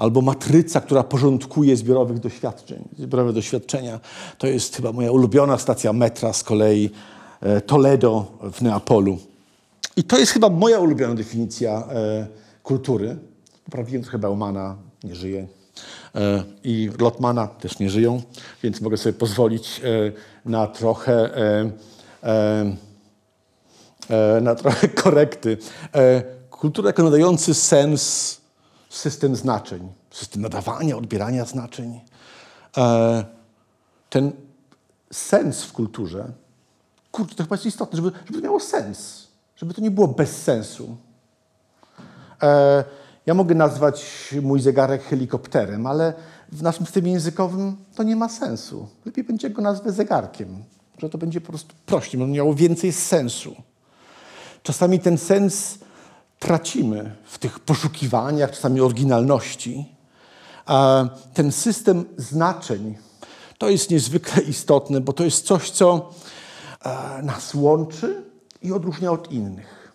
[0.00, 2.88] Albo matryca, która porządkuje zbiorowych doświadczeń.
[2.98, 4.00] Zbiorowe doświadczenia
[4.38, 6.90] to jest chyba moja ulubiona stacja metra z kolei
[7.40, 9.18] e, Toledo w Neapolu.
[9.96, 12.26] I to jest chyba moja ulubiona definicja e,
[12.62, 13.16] kultury.
[13.64, 15.46] Poprawiłem trochę Baumana, nie żyje.
[16.14, 18.22] E, I Lotmana też nie żyją,
[18.62, 19.80] więc mogę sobie pozwolić
[20.44, 21.30] na trochę,
[24.42, 25.58] na trochę korekty.
[26.50, 28.39] Kultura jako nadający sens
[28.90, 32.00] system znaczeń, system nadawania, odbierania znaczeń.
[32.76, 33.24] E,
[34.10, 34.32] ten
[35.12, 36.32] sens w kulturze,
[37.12, 40.42] kurczę, to chyba jest istotne, żeby, żeby to miało sens, żeby to nie było bez
[40.42, 40.96] sensu.
[42.42, 42.84] E,
[43.26, 46.12] ja mogę nazwać mój zegarek helikopterem, ale
[46.52, 48.88] w naszym systemie językowym to nie ma sensu.
[49.06, 50.64] Lepiej będzie go nazwać zegarkiem,
[50.98, 53.56] że to będzie po prostu prościej, będzie miało więcej sensu.
[54.62, 55.78] Czasami ten sens
[56.40, 59.94] tracimy w tych poszukiwaniach, czasami oryginalności.
[61.34, 62.98] Ten system znaczeń
[63.58, 66.10] to jest niezwykle istotne, bo to jest coś, co
[66.84, 68.24] e, nas łączy
[68.62, 69.92] i odróżnia od innych.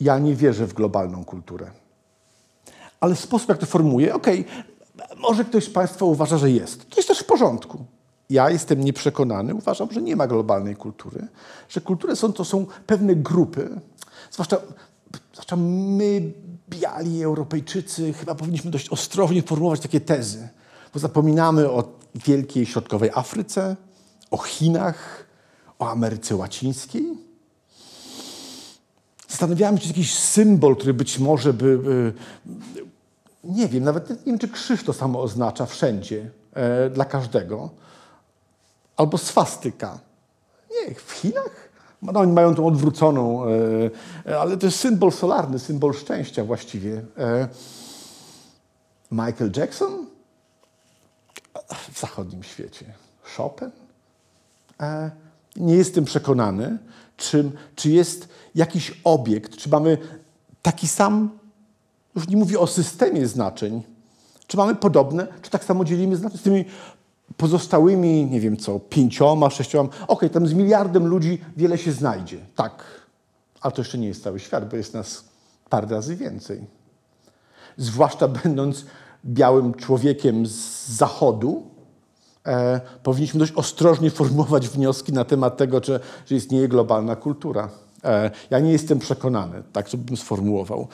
[0.00, 1.70] Ja nie wierzę w globalną kulturę.
[3.00, 4.44] Ale sposób, jak to formułuję, okej,
[5.18, 6.90] może ktoś z Państwa uważa, że jest.
[6.90, 7.84] To jest też w porządku.
[8.30, 11.28] Ja jestem nieprzekonany, uważam, że nie ma globalnej kultury,
[11.68, 13.80] że kultury są, to są pewne grupy,
[14.30, 14.56] zwłaszcza,
[15.34, 16.32] zwłaszcza my,
[16.68, 20.48] biali Europejczycy, chyba powinniśmy dość ostrożnie formułować takie tezy,
[20.94, 23.76] bo zapominamy o wielkiej środkowej Afryce,
[24.30, 25.26] o Chinach,
[25.78, 27.06] o Ameryce Łacińskiej.
[29.28, 32.12] Zastanawiałem się, czy jakiś symbol, który być może by,
[33.44, 37.70] nie wiem, nawet nie wiem, czy krzyż to samo oznacza wszędzie, e, dla każdego.
[38.96, 39.98] Albo swastyka.
[40.70, 41.63] Nie, w Chinach?
[42.12, 43.50] No, oni mają tą odwróconą, e,
[44.26, 47.02] e, ale to jest symbol solarny, symbol szczęścia właściwie.
[47.18, 47.48] E,
[49.10, 50.06] Michael Jackson?
[51.92, 52.86] W zachodnim świecie.
[53.36, 53.70] Chopin?
[55.56, 56.78] Nie jestem przekonany,
[57.16, 59.98] czy, czy jest jakiś obiekt, czy mamy
[60.62, 61.30] taki sam
[62.16, 63.82] już nie mówię o systemie znaczeń.
[64.46, 66.64] Czy mamy podobne, czy tak samo dzielimy znaczenia z tymi
[67.36, 69.88] pozostałymi, nie wiem co, pięcioma, sześcioma.
[69.88, 72.38] Okej, okay, tam z miliardem ludzi wiele się znajdzie.
[72.54, 72.84] Tak,
[73.60, 75.24] ale to jeszcze nie jest cały świat, bo jest nas
[75.70, 76.66] parę razy więcej.
[77.76, 78.86] Zwłaszcza będąc
[79.24, 81.62] białym człowiekiem z zachodu,
[82.46, 87.68] e, powinniśmy dość ostrożnie formułować wnioski na temat tego, że, że istnieje globalna kultura.
[88.04, 90.88] E, ja nie jestem przekonany, tak to bym sformułował.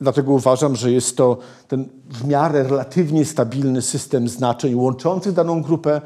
[0.00, 6.00] Dlatego uważam, że jest to ten w miarę relatywnie stabilny system znaczeń łączących daną grupę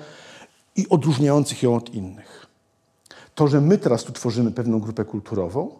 [0.76, 2.46] i odróżniających ją od innych.
[3.34, 5.70] To, że my teraz tu tworzymy pewną grupę kulturową,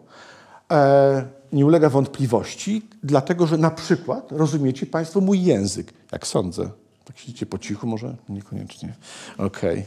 [0.71, 6.69] e, nie ulega wątpliwości, dlatego że na przykład rozumiecie Państwo mój język, jak sądzę.
[7.05, 8.15] Tak siedzicie po cichu może?
[8.29, 8.93] Niekoniecznie.
[9.37, 9.85] Okej.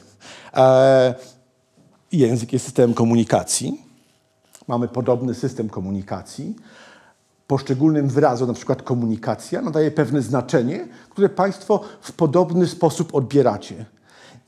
[0.52, 1.14] Okay.
[2.12, 3.87] Język jest systemem komunikacji.
[4.68, 6.54] Mamy podobny system komunikacji
[7.48, 13.84] poszczególnym wyrazom, na przykład komunikacja, nadaje pewne znaczenie, które Państwo w podobny sposób odbieracie.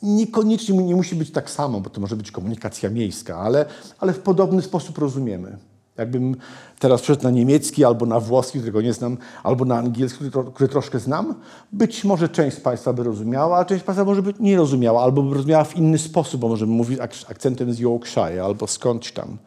[0.02, 3.64] Niekoniecznie nie musi być tak samo, bo to może być komunikacja miejska, ale,
[3.98, 5.58] ale w podobny sposób rozumiemy.
[5.96, 6.36] Jakbym
[6.78, 10.98] teraz przeszedł na niemiecki albo na włoski, którego nie znam, albo na angielski, który, troszkę
[10.98, 11.34] znam,
[11.72, 15.02] być może część z Państwa by rozumiała, a część z Państwa może by nie rozumiała,
[15.02, 19.38] albo by rozumiała w inny sposób, bo może mówić akcentem z Yorkshire albo skądś tam.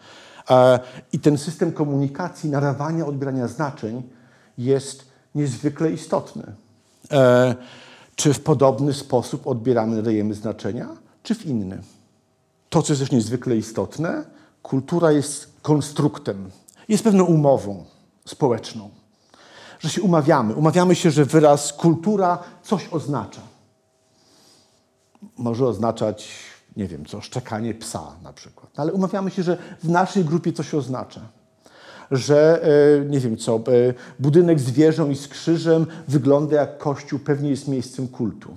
[0.49, 0.79] E,
[1.13, 4.03] I ten system komunikacji, nadawania, odbierania znaczeń
[4.57, 6.43] jest niezwykle istotny.
[7.11, 7.55] E,
[8.15, 10.89] czy w podobny sposób odbieramy, nadajemy znaczenia,
[11.23, 11.81] czy w inny?
[12.69, 14.25] To, co jest też niezwykle istotne,
[14.63, 16.51] kultura jest konstruktem,
[16.87, 17.85] jest pewną umową
[18.25, 18.89] społeczną,
[19.79, 20.55] że się umawiamy.
[20.55, 23.41] Umawiamy się, że wyraz kultura coś oznacza.
[25.37, 26.29] Może oznaczać
[26.77, 28.71] nie wiem co, szczekanie psa na przykład.
[28.77, 31.21] No, ale umawiamy się, że w naszej grupie coś oznacza.
[32.11, 32.63] Że,
[33.01, 33.59] e, nie wiem co, e,
[34.19, 38.55] budynek z wieżą i z krzyżem wygląda jak kościół, pewnie jest miejscem kultu.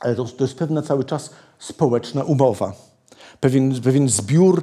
[0.00, 2.72] Ale to, to jest pewna cały czas społeczna umowa.
[3.40, 4.62] Pewien, pewien zbiór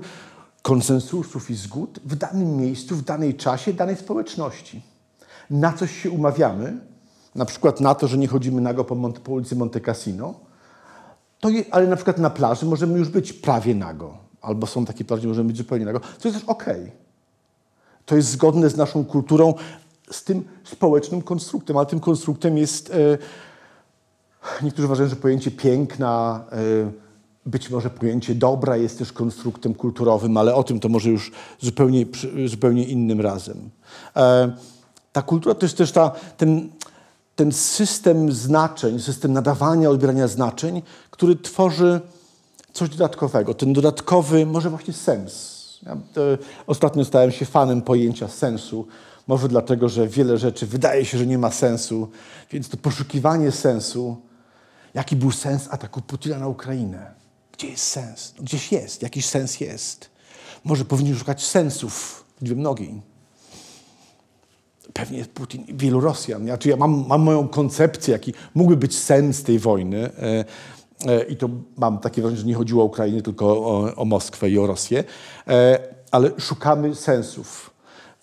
[0.61, 4.81] konsensusów i zgód w danym miejscu, w danej czasie, danej społeczności.
[5.49, 6.77] Na coś się umawiamy,
[7.35, 10.33] na przykład na to, że nie chodzimy nago po, Monte, po ulicy Monte Cassino,
[11.43, 14.17] to je, ale na przykład na plaży możemy już być prawie nago.
[14.41, 15.99] Albo są takie plaże, gdzie możemy być zupełnie nago.
[15.99, 16.81] To jest też okej.
[16.81, 16.91] Okay.
[18.05, 19.53] To jest zgodne z naszą kulturą,
[20.11, 21.77] z tym społecznym konstruktem.
[21.77, 22.91] Ale tym konstruktem jest...
[22.91, 23.17] E,
[24.63, 26.57] niektórzy uważają, że pojęcie piękna, e,
[27.45, 32.05] być może pojęcie dobra jest też konstruktem kulturowym, ale o tym to może już zupełnie,
[32.45, 33.69] zupełnie innym razem.
[34.15, 34.55] E,
[35.11, 36.69] ta kultura to jest też ta, ten
[37.35, 42.01] ten system znaczeń, system nadawania, odbierania znaczeń, który tworzy
[42.73, 43.53] coś dodatkowego.
[43.53, 45.53] Ten dodatkowy, może właśnie sens.
[45.85, 45.97] Ja
[46.67, 48.87] ostatnio stałem się fanem pojęcia sensu.
[49.27, 52.07] Może dlatego, że wiele rzeczy wydaje się, że nie ma sensu,
[52.51, 54.17] więc to poszukiwanie sensu.
[54.93, 57.11] Jaki był sens ataku Putina na Ukrainę?
[57.51, 58.33] Gdzie jest sens?
[58.37, 60.09] No gdzieś jest, jakiś sens jest.
[60.63, 63.01] Może powinniśmy szukać sensów w mnogiej
[64.93, 66.47] pewnie Putin, wielu Rosjan.
[66.47, 70.09] Ja, ja mam, mam moją koncepcję, jaki mógłby być sens tej wojny.
[70.17, 70.45] E,
[71.05, 74.49] e, I to mam takie wrażenie, że nie chodziło o Ukrainę, tylko o, o Moskwę
[74.49, 75.03] i o Rosję.
[75.47, 75.79] E,
[76.11, 77.69] ale szukamy sensów.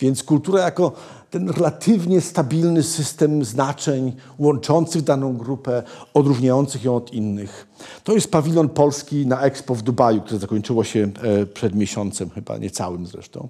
[0.00, 0.92] Więc kultura jako
[1.30, 5.82] ten relatywnie stabilny system znaczeń łączących daną grupę,
[6.14, 7.66] odróżniających ją od innych.
[8.04, 11.10] To jest pawilon polski na Expo w Dubaju, które zakończyło się
[11.54, 13.48] przed miesiącem, chyba niecałym zresztą.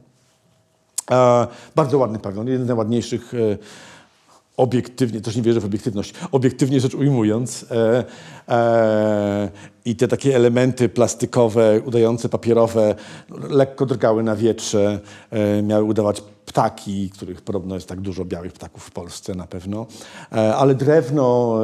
[1.76, 3.58] Bardzo ładny pawilon, jeden z najładniejszych e,
[4.56, 7.66] obiektywnie, też nie wierzę w obiektywność, obiektywnie rzecz ujmując.
[7.70, 8.04] E,
[8.48, 9.50] e,
[9.84, 12.94] I te takie elementy plastikowe, udające papierowe,
[13.48, 18.84] lekko drgały na wietrze, e, miały udawać ptaki, których podobno jest tak dużo białych ptaków
[18.84, 19.86] w Polsce na pewno.
[20.32, 21.58] E, ale drewno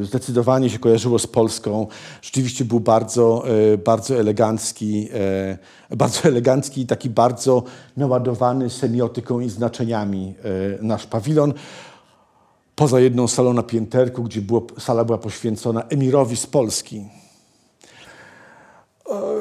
[0.00, 1.86] e, zdecydowanie się kojarzyło z Polską.
[2.22, 5.08] Rzeczywiście był bardzo, e, bardzo elegancki,
[5.90, 7.62] e, bardzo elegancki i taki bardzo
[7.96, 10.34] naładowany semiotyką i znaczeniami
[10.78, 11.52] e, nasz pawilon
[12.78, 17.04] poza jedną salą na pięterku, gdzie było, sala była poświęcona emirowi z Polski.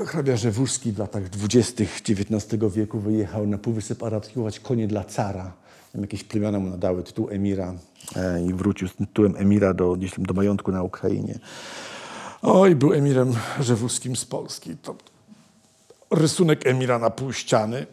[0.05, 5.53] Hrabia Rzewuski w latach dwudziestych XIX wieku wyjechał na Półwysep Arabski konie dla cara.
[5.93, 7.73] Tam jakieś plemiona mu nadały tytuł emira
[8.15, 11.39] e, i wrócił z tytułem emira do, gdzieś do majątku na Ukrainie.
[12.41, 14.77] Oj, był emirem Rzewuskim z Polski.
[14.77, 14.95] To
[16.11, 17.85] rysunek emira na pół ściany.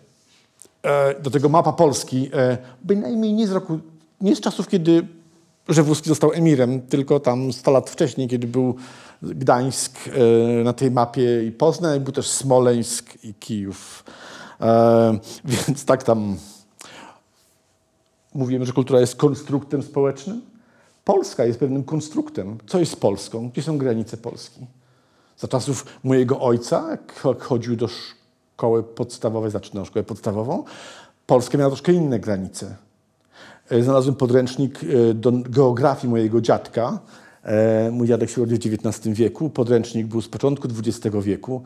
[0.82, 3.80] E, do tego mapa Polski, e, bynajmniej nie z roku,
[4.20, 5.06] nie z czasów, kiedy
[5.68, 8.74] Rzewuski został emirem, tylko tam 100 lat wcześniej, kiedy był
[9.22, 14.04] Gdańsk e, na tej mapie i Poznań, był też Smoleńsk i Kijów.
[14.60, 16.36] E, więc tak tam
[18.34, 20.42] mówimy, że kultura jest konstruktem społecznym.
[21.04, 22.58] Polska jest pewnym konstruktem.
[22.66, 23.50] Co jest Polską?
[23.50, 24.60] Gdzie są granice Polski?
[25.38, 30.64] Za czasów mojego ojca, jak cho- chodził do szkoły podstawowej, zaczynał szkołę podstawową,
[31.26, 32.76] Polska miała troszkę inne granice.
[33.70, 36.98] E, Znalazłem podręcznik e, do geografii mojego dziadka.
[37.42, 39.50] E, Mój dziadek się urodził w XIX wieku.
[39.50, 41.62] Podręcznik był z początku XX wieku,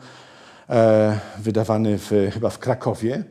[1.39, 3.23] wydawany w, chyba w Krakowie.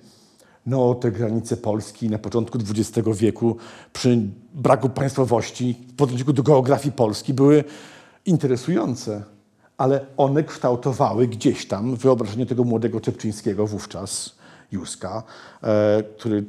[0.67, 3.57] No, te granice Polski na początku XX wieku
[3.93, 4.19] przy
[4.55, 7.65] braku państwowości w podręczniku do geografii Polski były
[8.27, 9.23] interesujące,
[9.77, 14.37] ale one kształtowały gdzieś tam wyobrażenie tego młodego Czepczyńskiego wówczas,
[14.73, 15.23] Józka,
[16.17, 16.45] który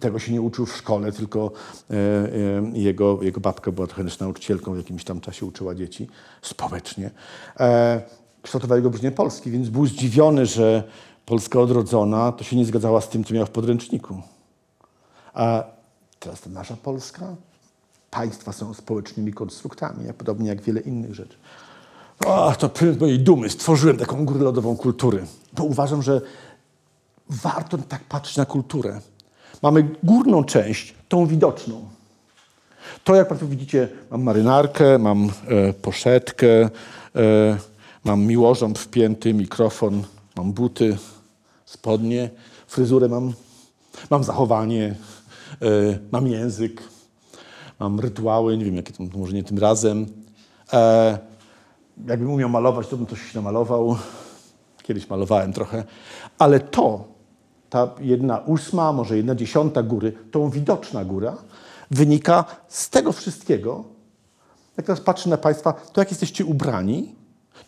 [0.00, 1.50] tego się nie uczył w szkole, tylko
[1.90, 6.08] e, e, jego, jego babka była trochę nauczycielką, w jakimś tam czasie uczyła dzieci
[6.42, 7.10] społecznie.
[7.60, 8.02] E,
[8.42, 10.82] kształtowały go brznie Polski, więc był zdziwiony, że
[11.26, 14.22] Polska odrodzona to się nie zgadzała z tym, co miał w podręczniku.
[15.34, 15.64] A
[16.20, 17.36] teraz to nasza Polska?
[18.10, 21.36] Państwa są społecznymi konstruktami, jak, podobnie jak wiele innych rzeczy.
[22.58, 23.50] To prym mojej dumy.
[23.50, 25.26] Stworzyłem taką górę lodową kultury.
[25.52, 26.20] Bo uważam, że
[27.28, 29.00] warto tak patrzeć na kulturę.
[29.62, 31.88] Mamy górną część, tą widoczną.
[33.04, 36.70] To, jak Państwo widzicie, mam marynarkę, mam e, poszetkę, e,
[38.04, 40.02] mam miłożąb wpięty, mikrofon,
[40.36, 40.96] mam buty,
[41.64, 42.30] spodnie,
[42.66, 43.32] fryzurę mam,
[44.10, 44.94] mam zachowanie,
[45.62, 46.82] e, mam język,
[47.80, 50.06] mam rytuały, nie wiem, jakie to może nie tym razem.
[50.72, 51.18] E,
[52.06, 53.96] jakbym umiał malować, to bym coś namalował.
[54.82, 55.84] Kiedyś malowałem trochę.
[56.38, 57.11] Ale to,
[57.72, 61.36] ta jedna ósma, może jedna dziesiąta góry, tą widoczna góra,
[61.90, 63.84] wynika z tego wszystkiego.
[64.76, 67.14] Jak teraz patrzę na Państwa, to jak jesteście ubrani,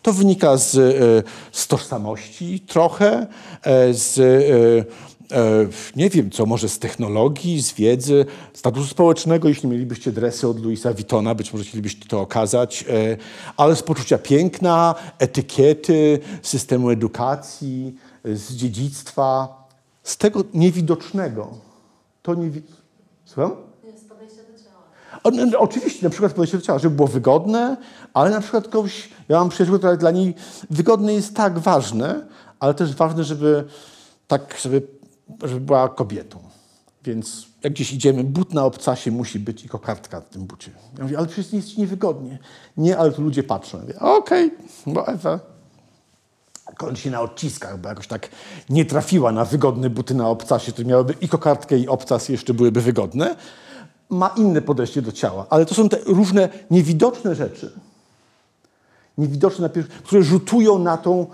[0.01, 3.27] to wynika z, e, z tożsamości trochę,
[3.63, 4.19] e, z,
[5.31, 10.63] e, nie wiem co, może z technologii, z wiedzy, statusu społecznego, jeśli mielibyście dresy od
[10.63, 12.85] Louisa Vuittona, być może chcielibyście to okazać,
[13.57, 19.64] ale z poczucia piękna, etykiety, systemu edukacji, z dziedzictwa,
[20.05, 21.57] z tego niewidocznego.
[22.21, 22.51] To nie...
[23.25, 23.51] Słucham?
[23.83, 24.83] Jest podejście do ciała.
[25.23, 27.77] O, no, oczywiście, na przykład podejście do ciała, żeby było wygodne,
[28.13, 30.33] ale na przykład kogoś, ja mam przyjaciółkę, która dla niej
[30.69, 32.25] wygodne jest tak ważne,
[32.59, 33.65] ale też ważne, żeby
[34.27, 34.87] tak, żeby,
[35.43, 36.39] żeby była kobietą.
[37.03, 40.71] Więc jak gdzieś idziemy, but na obcasie musi być i kokardka w tym bucie.
[40.97, 42.39] Ja mówię, ale przecież jest ci niewygodnie.
[42.77, 43.77] Nie, ale tu ludzie patrzą.
[43.77, 44.51] Ja mówię, okej,
[44.87, 45.39] bo Ewa,
[46.73, 48.29] kończy się na odciskach, bo jakoś tak
[48.69, 52.81] nie trafiła na wygodne buty na obcasie, które miałyby i kokardkę, i obcas jeszcze byłyby
[52.81, 53.35] wygodne,
[54.09, 55.45] ma inne podejście do ciała.
[55.49, 57.71] Ale to są te różne niewidoczne rzeczy,
[59.17, 59.69] niewidoczne,
[60.03, 61.27] które rzutują na, tą,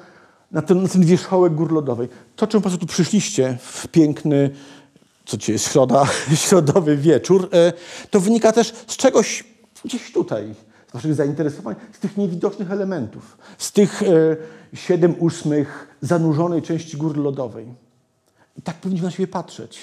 [0.52, 2.10] na, ten, na ten wierzchołek gór lodowej.
[2.36, 4.50] To, czym Państwo tu przyszliście w piękny,
[5.26, 6.06] co dzisiaj jest środa,
[6.46, 7.74] środowy wieczór, e,
[8.10, 9.44] to wynika też z czegoś
[9.86, 10.56] gdzieś tutaj,
[10.90, 14.08] z Waszych zainteresowań, z tych niewidocznych elementów, z tych e,
[14.74, 17.66] siedem ósmych zanurzonej części góry lodowej.
[18.58, 19.80] I tak powinniśmy na siebie patrzeć.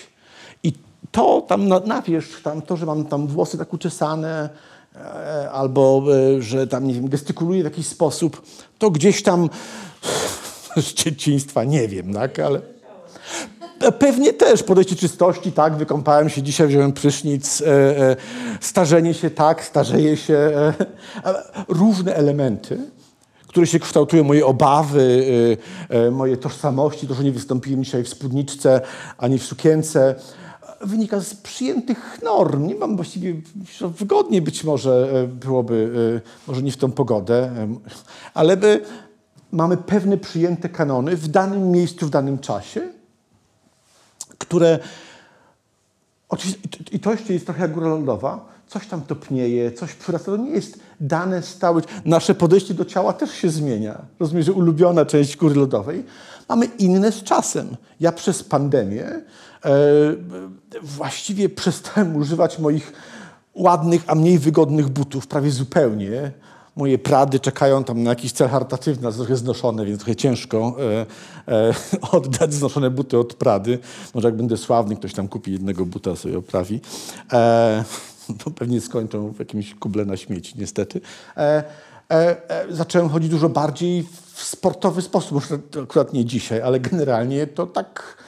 [0.62, 0.72] I
[1.12, 4.48] to tam na, na wierzch, tam to, że mam tam włosy tak uczesane,
[4.94, 6.04] e, albo
[6.36, 8.42] e, że tam, nie wiem, gestykuluję w jakiś sposób,
[8.78, 9.50] to gdzieś tam
[10.76, 12.60] z dzieciństwa, nie wiem, tak, ale...
[13.98, 18.16] Pewnie też podejście czystości, tak, wykąpałem się dzisiaj, wziąłem prysznic, e, e,
[18.60, 20.74] starzenie się, tak, starzeje się, e,
[21.68, 22.78] różne elementy,
[23.48, 25.26] które się kształtują, moje obawy,
[25.90, 28.80] e, e, moje tożsamości, to, że nie wystąpiłem dzisiaj w spódniczce
[29.18, 30.14] ani w sukience,
[30.80, 32.66] wynika z przyjętych norm.
[32.66, 33.34] Nie mam właściwie
[33.80, 35.90] wygodnie być może e, byłoby,
[36.46, 37.50] może nie w tą pogodę,
[38.34, 38.80] ale by
[39.52, 42.80] mamy pewne przyjęte kanony w danym miejscu, w danym czasie,
[44.38, 44.78] które
[46.28, 46.60] Oczywiście,
[46.92, 48.57] i to- jeszcze jest trochę jak góra lądowa.
[48.68, 50.30] Coś tam topnieje, coś przyrasta.
[50.30, 51.82] To nie jest dane stałe.
[52.04, 53.98] Nasze podejście do ciała też się zmienia.
[54.20, 56.04] Rozumiem, że ulubiona część góry lodowej.
[56.48, 57.76] Mamy inne z czasem.
[58.00, 59.20] Ja przez pandemię e,
[60.82, 62.92] właściwie przestałem używać moich
[63.54, 66.32] ładnych, a mniej wygodnych butów prawie zupełnie.
[66.76, 70.76] Moje prady czekają tam na jakiś cel charytatywny, a trochę znoszone, więc trochę ciężko
[71.48, 71.74] e, e,
[72.16, 73.78] oddać znoszone buty od prady.
[74.14, 76.80] Może jak będę sławny, ktoś tam kupi jednego buta, sobie oprawi.
[77.32, 77.84] E,
[78.28, 81.00] bo pewnie skończą w jakimś kuble na śmieci, niestety.
[81.36, 81.64] E,
[82.10, 85.32] e, e, zacząłem chodzić dużo bardziej w sportowy sposób.
[85.32, 88.18] Może akurat nie dzisiaj, ale generalnie to tak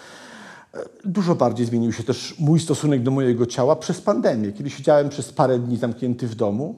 [1.05, 4.53] Dużo bardziej zmienił się też mój stosunek do mojego ciała przez pandemię.
[4.53, 6.75] Kiedy siedziałem przez parę dni zamknięty w domu,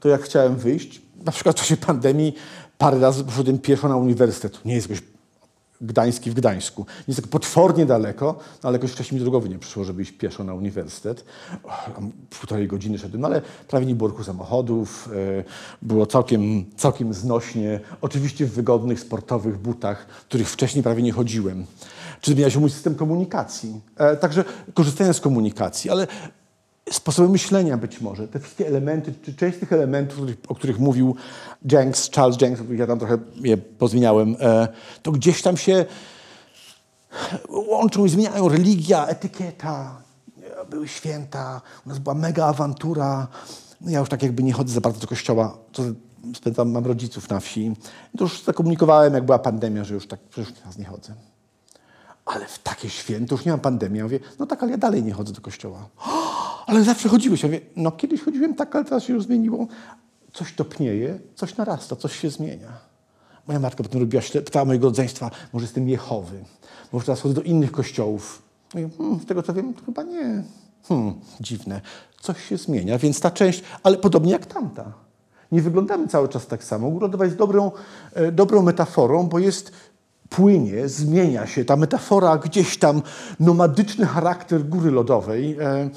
[0.00, 2.34] to jak chciałem wyjść, na przykład w czasie pandemii
[2.78, 4.64] parę razy poszedłem pieszo na uniwersytet.
[4.64, 5.06] Nie jest jakoś
[5.80, 6.86] Gdański w Gdańsku.
[7.08, 10.44] Jest tak potwornie daleko, no ale jakoś wcześniej mi drogowy nie przyszło, żeby iść pieszo
[10.44, 11.24] na uniwersytet.
[12.40, 15.08] Półtorej godziny szedłem, no ale prawie nie było ruchu samochodów,
[15.38, 15.44] e,
[15.82, 17.80] było całkiem, całkiem znośnie.
[18.00, 21.66] Oczywiście w wygodnych, sportowych butach, których wcześniej prawie nie chodziłem.
[22.20, 23.80] Czy zmienia się mój system komunikacji?
[23.96, 26.06] E, także korzystając z komunikacji, ale
[26.90, 30.18] sposoby myślenia być może, te wszystkie elementy, czy część z tych elementów,
[30.48, 31.16] o których, mówił
[31.72, 34.68] Jenks, Charles Jenks, o których ja tam trochę je pozmieniałem, e,
[35.02, 35.84] to gdzieś tam się
[37.48, 40.02] łączą i zmieniają religia, etykieta,
[40.42, 43.28] e, były święta, u nas była mega awantura.
[43.80, 45.82] No ja już tak jakby nie chodzę za bardzo do kościoła, to
[46.34, 47.72] spędzam, mam rodziców na wsi.
[48.18, 51.14] To już zakomunikowałem, jak była pandemia, że już tak, już teraz nie chodzę.
[52.26, 53.98] Ale w takie święto, już nie mam pandemii.
[53.98, 55.88] Ja mówię, no tak, ale ja dalej nie chodzę do kościoła.
[56.70, 57.42] Ale zawsze chodziłeś.
[57.42, 59.66] Ja mówię, no kiedyś chodziłem tak, ale teraz się już zmieniło.
[60.32, 62.68] Coś topnieje, coś narasta, coś się zmienia.
[63.46, 66.44] Moja matka potem robiła, pytała mojego rodzeństwa, może jestem Jehowy,
[66.92, 68.42] może teraz chodzę do innych kościołów.
[68.74, 70.42] Mówię, hmm, z tego co wiem, to chyba nie.
[70.88, 71.80] Hmm, dziwne.
[72.20, 74.92] Coś się zmienia, więc ta część, ale podobnie jak tamta.
[75.52, 76.90] Nie wyglądamy cały czas tak samo.
[76.90, 77.70] Góra lodowa jest dobrą,
[78.12, 79.72] e, dobrą metaforą, bo jest
[80.28, 81.64] płynie, zmienia się.
[81.64, 83.02] Ta metafora gdzieś tam,
[83.40, 85.56] nomadyczny charakter góry lodowej.
[85.60, 85.90] E,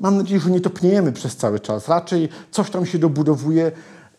[0.00, 1.88] mam nadzieję, że nie topniejemy przez cały czas.
[1.88, 3.72] Raczej coś tam się dobudowuje,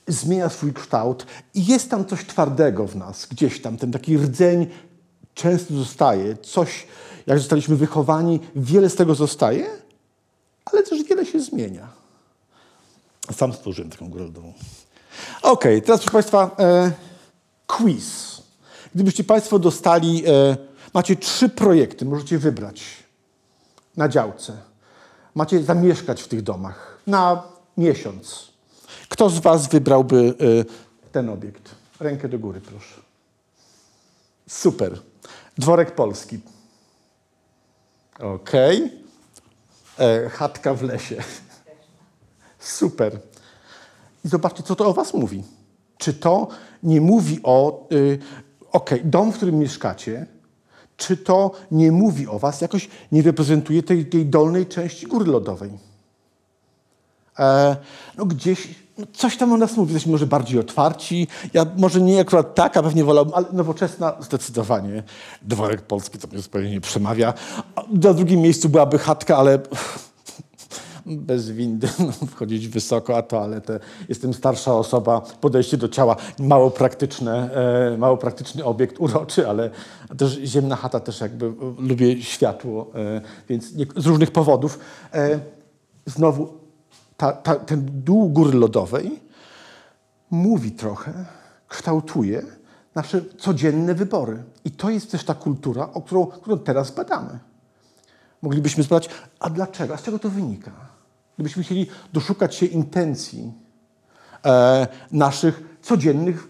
[0.08, 3.78] zmienia swój kształt i jest tam coś twardego w nas, gdzieś tam.
[3.78, 4.68] Ten taki rdzeń
[5.34, 6.38] często zostaje.
[6.38, 6.88] Coś,
[7.28, 9.68] jak zostaliśmy wychowani, wiele z tego zostaje,
[10.66, 11.88] ale też wiele się zmienia.
[13.36, 14.26] Sam stworzyłem taką górę.
[15.42, 16.92] Okej, teraz proszę Państwa, e,
[17.68, 18.42] quiz.
[18.96, 20.58] Gdybyście Państwo dostali, e,
[20.94, 22.84] macie trzy projekty, możecie wybrać
[23.98, 24.71] na działce.
[25.36, 27.44] Macie zamieszkać w tych domach na
[27.78, 28.52] miesiąc.
[29.10, 30.34] Kto z Was wybrałby
[31.08, 31.76] e, ten obiekt?
[32.00, 33.02] Rękę do góry, proszę.
[34.50, 35.00] Super.
[35.58, 36.40] Dworek Polski.
[38.20, 38.92] Okej.
[40.00, 41.24] E, chatka w lesie.
[42.60, 43.20] Super.
[44.26, 45.44] I zobaczcie, co to o Was mówi.
[45.98, 46.48] Czy to
[46.84, 48.20] nie mówi o, y,
[48.72, 50.26] okej, dom, w którym mieszkacie,
[51.02, 55.72] czy to nie mówi o Was, jakoś nie reprezentuje tej, tej dolnej części góry lodowej.
[57.40, 57.76] E,
[58.18, 61.28] no gdzieś, no coś tam o nas mówi, jesteśmy może bardziej otwarci.
[61.54, 65.04] Ja może nie akurat tak, a pewnie wolałbym, ale nowoczesna zdecydowanie.
[65.42, 67.34] Dworek polski to mnie zupełnie nie przemawia.
[67.92, 69.60] Na drugim miejscu byłaby chatka, ale
[71.06, 73.80] bez windy, no, wchodzić wysoko, a toaletę.
[74.10, 77.50] Jestem starsza osoba, podejście do ciała, mało praktyczne,
[77.94, 79.70] e, mało praktyczny obiekt, uroczy, ale
[80.18, 84.80] też ziemna chata też jakby e, lubię światło, e, więc nie, z różnych powodów.
[85.14, 85.40] E,
[86.06, 86.54] znowu
[87.18, 89.20] ta, ta, ten dół góry lodowej
[90.32, 91.26] mówi trochę,
[91.68, 92.44] kształtuje
[92.96, 94.44] nasze codzienne wybory.
[94.66, 97.40] I to jest też ta kultura, o którą, którą teraz badamy.
[98.42, 99.94] Moglibyśmy spytać, a dlaczego?
[99.94, 100.72] A z czego to wynika?
[101.42, 103.54] Gdybyśmy chcieli doszukać się intencji
[104.46, 106.48] e, naszych codziennych,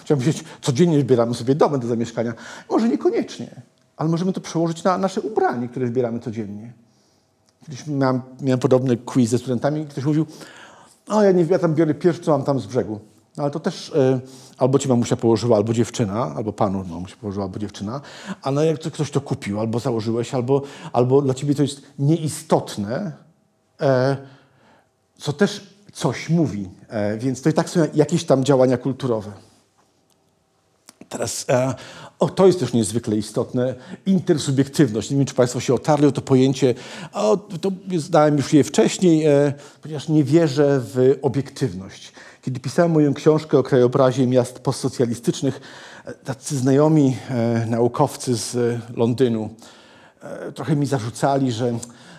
[0.00, 2.34] chciałbym powiedzieć, codziennie wybieramy sobie domy do zamieszkania.
[2.70, 3.62] Może niekoniecznie,
[3.96, 6.72] ale możemy to przełożyć na nasze ubranie, które wybieramy codziennie.
[7.64, 10.26] Kiedyś miałem, miałem podobny quiz ze studentami i ktoś mówił,
[11.08, 13.00] o ja nie ja tam biorę pierwsze, co mam tam z brzegu.
[13.36, 14.20] No, ale to też e,
[14.58, 18.00] albo ci mamusia położyła, albo dziewczyna, albo panu mamusia położyła, albo dziewczyna,
[18.42, 21.82] a no jak to ktoś to kupił, albo założyłeś, albo, albo dla ciebie to jest
[21.98, 23.23] nieistotne,
[25.18, 26.68] co też coś mówi.
[26.88, 29.32] E, więc to i tak są jakieś tam działania kulturowe.
[31.08, 31.74] Teraz, e,
[32.18, 33.74] o, to jest też niezwykle istotne,
[34.06, 35.10] intersubiektywność.
[35.10, 36.74] Nie wiem, czy Państwo się otarli o to pojęcie.
[37.12, 39.52] O, to zdałem już je wcześniej, e,
[39.82, 42.12] ponieważ nie wierzę w obiektywność.
[42.42, 45.60] Kiedy pisałem moją książkę o krajobrazie miast postsocjalistycznych,
[46.04, 49.54] e, tacy znajomi e, naukowcy z e, Londynu
[50.22, 51.78] e, trochę mi zarzucali, że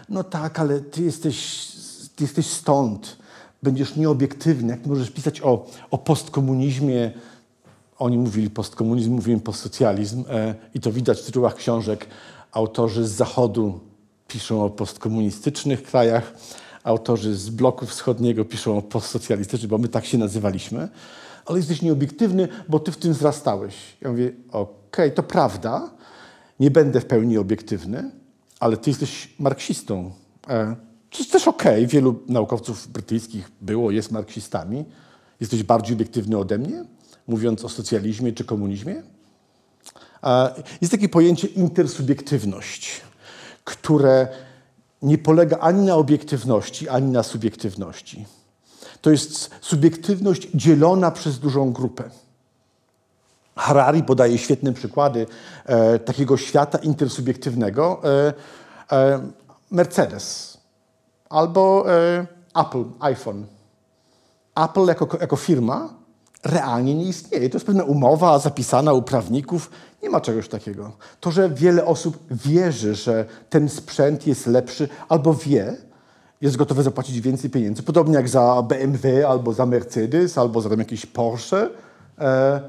[0.10, 1.68] no tak, ale ty jesteś,
[2.16, 3.18] ty jesteś stąd,
[3.64, 4.70] będziesz nieobiektywny.
[4.70, 7.12] Jak możesz pisać o, o postkomunizmie,
[7.98, 12.08] oni mówili postkomunizm, mówiłem postsocjalizm e, i to widać w tytułach książek.
[12.52, 13.80] Autorzy z Zachodu
[14.28, 16.34] piszą o postkomunistycznych krajach,
[16.84, 20.90] autorzy z bloku wschodniego piszą o postsocjalistycznych, bo my tak się nazywaliśmy.
[21.46, 23.76] Ale jesteś nieobiektywny, bo ty w tym wzrastałeś.
[24.02, 25.90] Ja mówię, okej, to prawda,
[26.60, 28.12] nie będę w pełni obiektywny,
[28.60, 30.12] ale ty jesteś marksistą.
[30.50, 30.76] E,
[31.10, 34.86] To jest też okej, wielu naukowców brytyjskich było, jest marksistami.
[35.40, 36.86] Jesteś bardziej obiektywny ode mnie,
[37.28, 39.04] mówiąc o socjalizmie czy komunizmie?
[40.22, 40.52] A
[40.82, 43.02] Jest takie pojęcie intersubiektywność,
[43.64, 44.28] które
[45.02, 48.26] nie polega ani na obiektywności, ani na subiektywności.
[49.02, 52.10] To jest subiektywność dzielona przez dużą grupę.
[53.56, 55.26] Harari podaje świetne przykłady
[55.66, 58.02] e, takiego świata intersubiektywnego.
[58.04, 58.34] E,
[58.92, 59.20] e,
[59.72, 60.58] Mercedes
[61.30, 62.26] albo e,
[62.56, 63.46] Apple, iPhone.
[64.56, 65.90] Apple jako, jako firma
[66.44, 67.50] realnie nie istnieje.
[67.50, 69.70] To jest pewna umowa zapisana u prawników.
[70.04, 70.92] Nie ma czegoś takiego.
[71.20, 75.78] To, że wiele osób wierzy, że ten sprzęt jest lepszy albo wie,
[76.42, 77.84] jest gotowe zapłacić więcej pieniędzy.
[77.84, 81.70] Podobnie jak za BMW, albo za Mercedes, albo za jakieś Porsche.
[82.20, 82.62] E,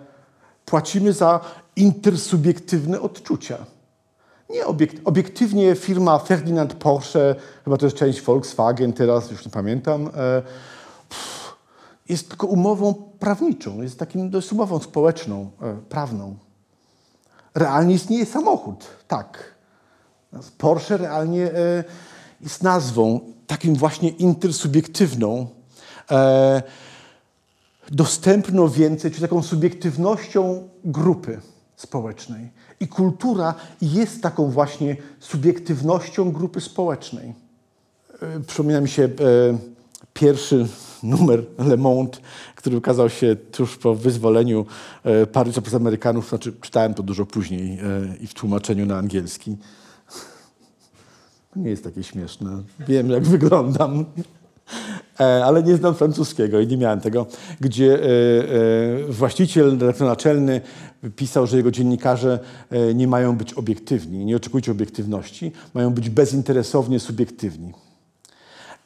[0.66, 1.40] płacimy za
[1.76, 3.56] intersubiektywne odczucia.
[4.50, 10.10] Nie obiekt, obiektywnie firma Ferdinand Porsche, chyba to jest część Volkswagen teraz, już nie pamiętam,
[10.16, 10.42] e,
[12.08, 16.36] jest tylko umową prawniczą, jest takim dość umową społeczną, e, prawną.
[17.54, 19.54] Realnie istnieje samochód, tak.
[20.58, 21.84] Porsche realnie e,
[22.40, 25.46] jest nazwą takim właśnie intersubiektywną,
[27.92, 31.40] dostępną więcej, czy taką subiektywnością grupy
[31.76, 32.50] społecznej.
[32.80, 37.34] I kultura jest taką właśnie subiektywnością grupy społecznej.
[38.22, 39.08] E, Przypomina mi się e,
[40.12, 40.66] pierwszy
[41.02, 42.18] numer Le Monde,
[42.54, 44.66] który ukazał się tuż po wyzwoleniu
[45.04, 46.28] e, Paryża przez Amerykanów.
[46.28, 47.78] Znaczy, czytałem to dużo później
[48.20, 49.56] i w tłumaczeniu na angielski.
[51.56, 52.62] Nie jest takie śmieszne.
[52.88, 54.04] Wiem, jak wyglądam.
[55.20, 57.26] E, Ale nie znam francuskiego i nie miałem tego,
[57.60, 58.08] gdzie e, e,
[59.08, 60.60] właściciel, redaktor naczelny
[61.16, 62.38] pisał, że jego dziennikarze
[62.94, 67.72] nie mają być obiektywni, nie oczekujcie obiektywności, mają być bezinteresownie subiektywni.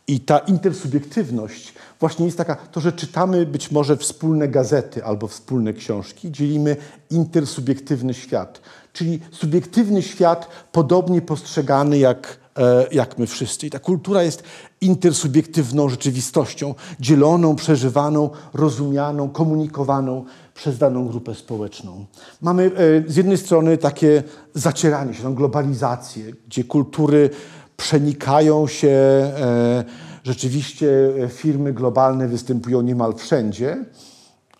[0.06, 5.72] I ta intersubiektywność właśnie jest taka, to, że czytamy być może wspólne gazety albo wspólne
[5.72, 6.76] książki, dzielimy
[7.10, 8.60] intersubiektywny świat.
[8.92, 12.38] Czyli subiektywny świat podobnie postrzegany jak,
[12.92, 13.66] jak my wszyscy.
[13.66, 14.42] I ta kultura jest
[14.80, 20.24] intersubiektywną rzeczywistością, dzieloną, przeżywaną, rozumianą, komunikowaną
[20.54, 22.06] przez daną grupę społeczną.
[22.42, 22.70] Mamy
[23.06, 24.22] e, z jednej strony takie
[24.54, 27.30] zacieranie się, tą globalizację, gdzie kultury
[27.76, 28.88] przenikają się.
[28.88, 29.84] E,
[30.24, 30.88] rzeczywiście
[31.28, 33.84] firmy globalne występują niemal wszędzie,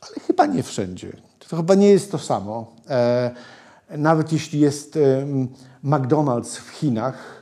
[0.01, 1.13] ale chyba nie wszędzie.
[1.49, 2.73] To chyba nie jest to samo.
[2.89, 3.31] E,
[3.91, 4.99] nawet jeśli jest
[5.85, 7.40] McDonald's w Chinach,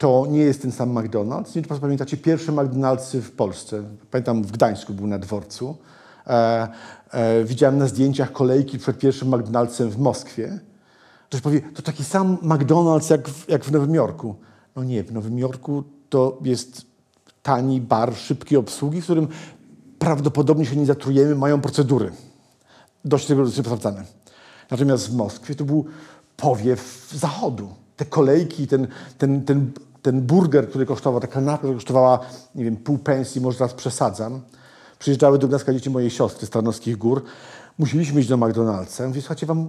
[0.00, 1.56] to nie jest ten sam McDonald's.
[1.56, 3.82] Nie wiem, czy pamiętacie pierwsze McDonald'sy w Polsce.
[4.10, 5.76] Pamiętam w Gdańsku był na dworcu.
[6.26, 6.68] E,
[7.10, 10.58] e, widziałem na zdjęciach kolejki przed pierwszym McDonald'sem w Moskwie.
[11.28, 14.34] Ktoś powie, to taki sam McDonald's jak w, jak w Nowym Jorku.
[14.76, 16.86] No nie, w Nowym Jorku to jest
[17.42, 19.28] tani bar szybkiej obsługi, w którym
[19.98, 22.12] prawdopodobnie się nie zatrujemy, mają procedury.
[23.04, 24.04] Dość tego sprawdzane.
[24.70, 25.84] Natomiast w Moskwie to był
[26.36, 27.68] powiew zachodu.
[27.96, 28.86] Te kolejki, ten,
[29.18, 29.72] ten, ten,
[30.02, 32.18] ten burger, który kosztował, ta kanapka, która kosztowała,
[32.54, 34.40] nie wiem, pół pensji, może teraz przesadzam.
[34.98, 37.24] Przyjeżdżały do Gdańska dzieci mojej siostry z Tarnowskich Gór.
[37.78, 39.02] Musieliśmy iść do McDonald'sa.
[39.02, 39.68] Ja mówię, słuchajcie, wam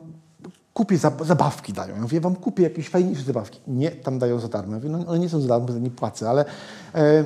[0.73, 1.95] kupię zab- zabawki dają.
[1.95, 3.59] Ja mówię, wam kupię jakieś fajniejsze zabawki.
[3.67, 4.71] Nie, tam dają za darmo.
[4.71, 6.45] Ja mówię, no one nie są za darmo, bo nie płacę, ale,
[6.95, 7.23] e,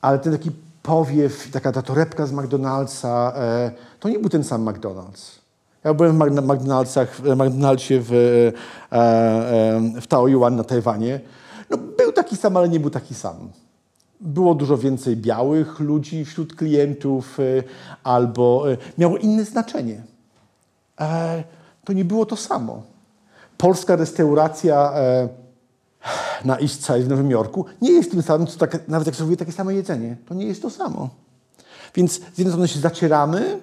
[0.00, 0.50] ale ten taki
[0.82, 3.70] powiew, taka ta torebka z McDonald'sa, e,
[4.00, 5.38] to nie był ten sam McDonald's.
[5.84, 11.20] Ja byłem w McDonald'sach, w McDonald'sie w, e, e, w Taoyuan na Tajwanie.
[12.06, 13.50] Był taki sam, ale nie był taki sam.
[14.20, 17.42] Było dużo więcej białych ludzi wśród klientów, e,
[18.02, 20.02] albo e, miało inne znaczenie.
[21.00, 21.44] E,
[21.84, 22.82] to nie było to samo.
[23.58, 25.28] Polska restauracja e,
[26.44, 29.52] na East w Nowym Jorku nie jest tym samym, co tak, nawet jak serwuje takie
[29.52, 30.16] samo jedzenie.
[30.28, 31.08] To nie jest to samo.
[31.94, 33.60] Więc z jednej strony się zacieramy,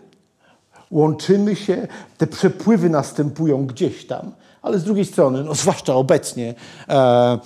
[0.92, 1.88] łączymy się,
[2.18, 4.32] te przepływy następują gdzieś tam,
[4.62, 6.56] ale z drugiej strony, no zwłaszcza obecnie,
[6.90, 7.40] e,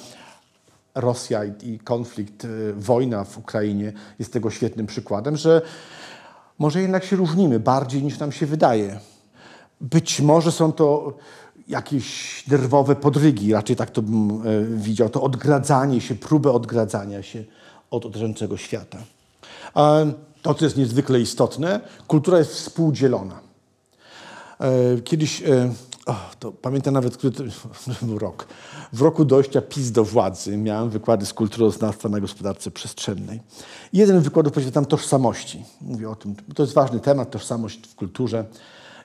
[0.99, 5.61] Rosja i, konflikt, e, wojna w Ukrainie jest tego świetnym przykładem, że
[6.59, 8.99] może jednak się różnimy bardziej niż nam się wydaje.
[9.81, 11.13] Być może są to
[11.67, 17.43] jakieś nerwowe podrygi, raczej tak to bym e, widział, to odgradzanie się, próbę odgradzania się
[17.91, 18.97] od otaczającego świata.
[19.73, 19.99] A
[20.41, 23.39] to, co jest niezwykle istotne, kultura jest współdzielona.
[24.59, 25.43] E, Kiedyś,
[26.08, 27.43] e, o, to pamiętam nawet, który to
[28.05, 28.47] był rok.
[28.93, 33.39] W roku dojścia PiS do władzy miałem wykłady z kulturoznawstwa na gospodarce przestrzennej.
[33.93, 35.66] Jeden wykładów poświęcam tożsamości.
[35.82, 38.45] Mówię o tym, to jest ważny temat, tożsamość w kulturze.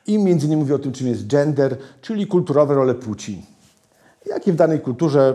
[0.07, 3.43] I między innymi mówię o tym, czym jest gender, czyli kulturowe role płci.
[4.27, 5.35] Jakie w danej kulturze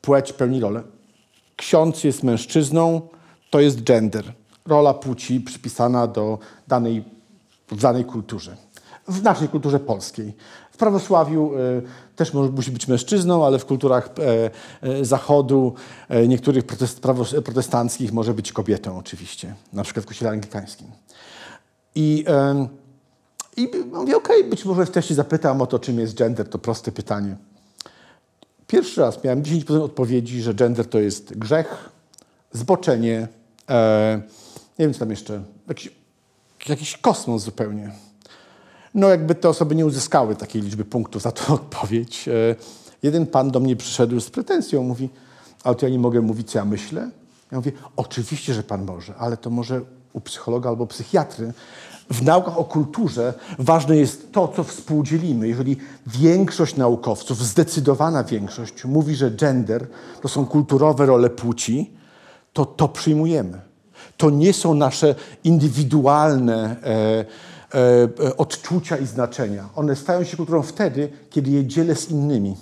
[0.00, 0.82] płeć pełni rolę?
[1.56, 3.00] Ksiądz jest mężczyzną,
[3.50, 4.32] to jest gender.
[4.66, 6.38] Rola płci przypisana do
[6.68, 7.04] danej,
[7.68, 8.56] w danej kulturze.
[9.08, 10.34] W naszej kulturze polskiej.
[10.78, 11.82] W prawosławiu e,
[12.16, 14.50] też może, musi być mężczyzną, ale w kulturach e,
[14.82, 15.74] e, zachodu,
[16.28, 17.00] niektórych protest,
[17.44, 19.54] protestanckich może być kobietą oczywiście.
[19.72, 20.86] Na przykład w kościele anglikańskim.
[21.94, 22.24] I,
[23.56, 27.36] i mówię, okej, być może wcześniej zapytam o to, czym jest gender, to proste pytanie.
[28.66, 31.90] Pierwszy raz miałem 10% odpowiedzi, że gender to jest grzech,
[32.52, 33.28] zboczenie,
[33.70, 34.22] e,
[34.78, 35.92] nie wiem co tam jeszcze, jakiś,
[36.68, 38.07] jakiś kosmos zupełnie.
[38.94, 42.28] No jakby te osoby nie uzyskały takiej liczby punktów za tą odpowiedź.
[42.28, 42.32] E,
[43.02, 45.08] jeden pan do mnie przyszedł z pretensją, mówi,
[45.64, 47.10] ale to ja nie mogę mówić, co ja myślę.
[47.52, 49.80] Ja mówię, oczywiście, że pan może, ale to może
[50.12, 51.52] u psychologa albo psychiatry.
[52.10, 55.48] W naukach o kulturze ważne jest to, co współdzielimy.
[55.48, 55.76] Jeżeli
[56.06, 59.86] większość naukowców, zdecydowana większość, mówi, że gender
[60.22, 61.90] to są kulturowe role płci,
[62.52, 63.60] to to przyjmujemy.
[64.16, 65.14] To nie są nasze
[65.44, 67.24] indywidualne e,
[68.36, 69.68] odczucia i znaczenia.
[69.76, 72.56] One stają się kulturą wtedy, kiedy je dzielę z innymi.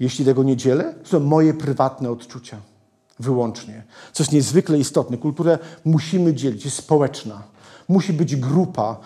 [0.00, 2.56] Jeśli tego nie dzielę, to są moje prywatne odczucia.
[3.20, 3.82] Wyłącznie.
[4.12, 5.16] Co jest niezwykle istotne.
[5.16, 7.42] Kulturę musimy dzielić, jest społeczna.
[7.88, 9.00] Musi być grupa.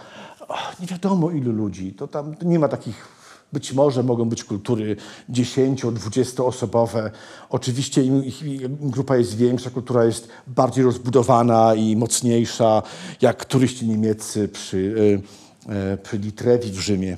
[0.81, 1.95] Nie wiadomo ilu ludzi.
[1.95, 3.22] To tam nie ma takich.
[3.53, 4.97] Być może mogą być kultury
[5.31, 7.11] 10-20 osobowe.
[7.51, 12.83] Oczywiście im, im grupa jest większa, kultura jest bardziej rozbudowana i mocniejsza,
[13.21, 17.17] jak turyści niemieccy przy, y, y, przy Litrewi w Rzymie.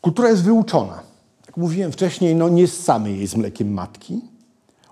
[0.00, 1.02] Kultura jest wyuczona.
[1.46, 4.20] Jak mówiłem wcześniej, no nie ssamy jej z mlekiem matki.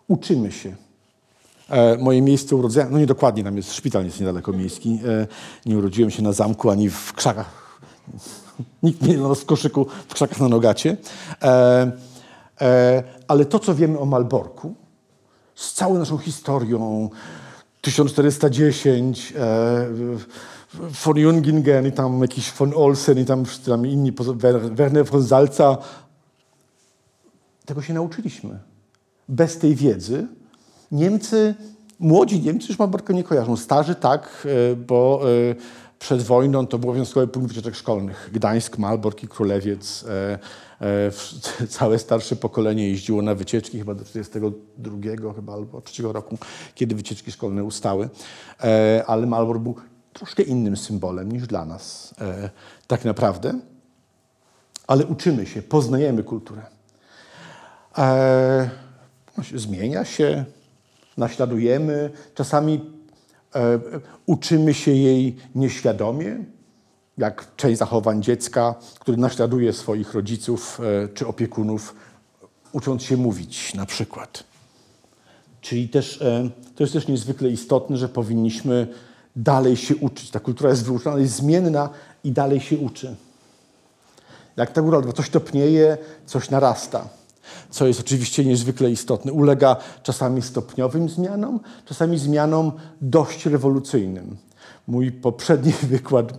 [0.09, 0.77] Uczymy się.
[1.69, 4.99] E, moje miejsce urodzenia, no nie dokładnie, tam jest szpital, jest niedaleko miejski.
[5.09, 5.27] E,
[5.67, 7.62] nie urodziłem się na zamku ani w krzakach.
[8.83, 10.97] Nikt nie z koszyku w krzakach na Nogacie.
[11.43, 11.93] E,
[12.61, 14.75] e, ale to, co wiemy o Malborku,
[15.55, 17.11] z całą naszą historią,
[17.81, 19.87] 1410, e,
[21.05, 24.13] von Jungingen i tam jakiś von Olsen i tam, tam inni,
[24.73, 25.79] Werner von Salza,
[27.67, 28.59] tego się nauczyliśmy.
[29.29, 30.27] Bez tej wiedzy
[30.93, 31.55] Niemcy,
[31.99, 33.57] młodzi Niemcy już Malborka nie kojarzą.
[33.57, 35.55] Starzy tak, e, bo e,
[36.03, 38.31] przed wojną to był obowiązkowy punkt wycieczek szkolnych.
[38.33, 40.05] Gdańsk, Malbork i Królewiec.
[40.09, 40.39] e,
[40.81, 46.39] e, Całe starsze pokolenie jeździło na wycieczki chyba do 42 chyba albo 3 roku,
[46.75, 48.09] kiedy wycieczki szkolne ustały.
[48.65, 49.75] E, Ale Malbork był
[50.13, 52.51] troszkę innym symbolem niż dla nas e,
[52.87, 53.61] tak naprawdę.
[54.87, 56.63] Ale uczymy się, poznajemy kulturę.
[57.99, 58.71] E,
[59.55, 60.45] zmienia się,
[61.17, 63.02] naśladujemy, czasami
[64.27, 66.45] uczymy się jej nieświadomie,
[67.19, 71.95] jak część zachowań dziecka, który naśladuje swoich rodziców e, czy opiekunów,
[72.73, 74.45] ucząc się mówić na przykład.
[75.61, 78.87] Czyli też, e, to jest też niezwykle istotne, że powinniśmy
[79.37, 80.31] dalej się uczyć.
[80.31, 81.91] Ta kultura jest wyuczona, jest zmienna
[82.25, 83.17] i dalej się uczy.
[84.57, 87.09] Jak ta góra, coś topnieje, coś narasta.
[87.71, 89.33] Co jest oczywiście niezwykle istotne.
[89.33, 94.37] Ulega czasami stopniowym zmianom, czasami zmianom dość rewolucyjnym.
[94.87, 96.37] Mój poprzedni wykład e,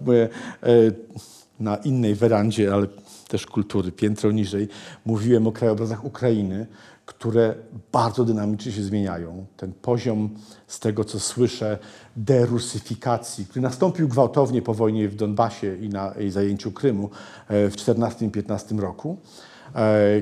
[1.60, 2.88] na innej werandzie, ale
[3.28, 4.68] też kultury, piętro niżej,
[5.06, 6.68] mówiłem o krajobrazach Ukrainy,
[7.06, 7.56] które
[7.92, 9.46] bardzo dynamicznie się zmieniają.
[9.58, 10.30] Ten poziom,
[10.68, 11.78] z tego co słyszę,
[12.16, 17.10] derusyfikacji, który nastąpił gwałtownie po wojnie w Donbasie i na zajęciu Krymu
[17.48, 19.18] e, w 14-15 roku,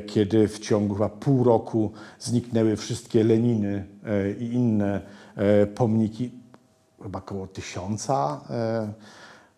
[0.08, 5.02] kiedy w ciągu chyba pół roku zniknęły wszystkie Leniny e, i inne
[5.36, 6.32] e, pomniki,
[7.04, 8.94] chyba około tysiąca e,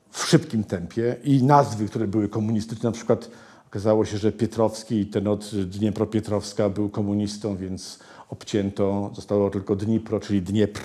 [0.09, 3.29] w szybkim tempie i nazwy, które były komunistyczne, na przykład
[3.67, 10.19] okazało się, że Pietrowski i ten od Dniepropietrowska był komunistą, więc obcięto, zostało tylko Dnipro,
[10.19, 10.81] czyli Dniepr.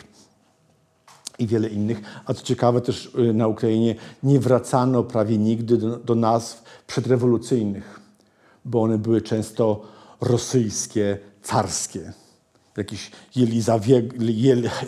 [1.39, 2.01] i wiele innych.
[2.27, 7.98] A co ciekawe, też y, na Ukrainie nie wracano prawie nigdy do, do nazw przedrewolucyjnych,
[8.65, 9.83] bo one były często
[10.21, 12.13] rosyjskie, carskie.
[12.77, 13.11] Jakiś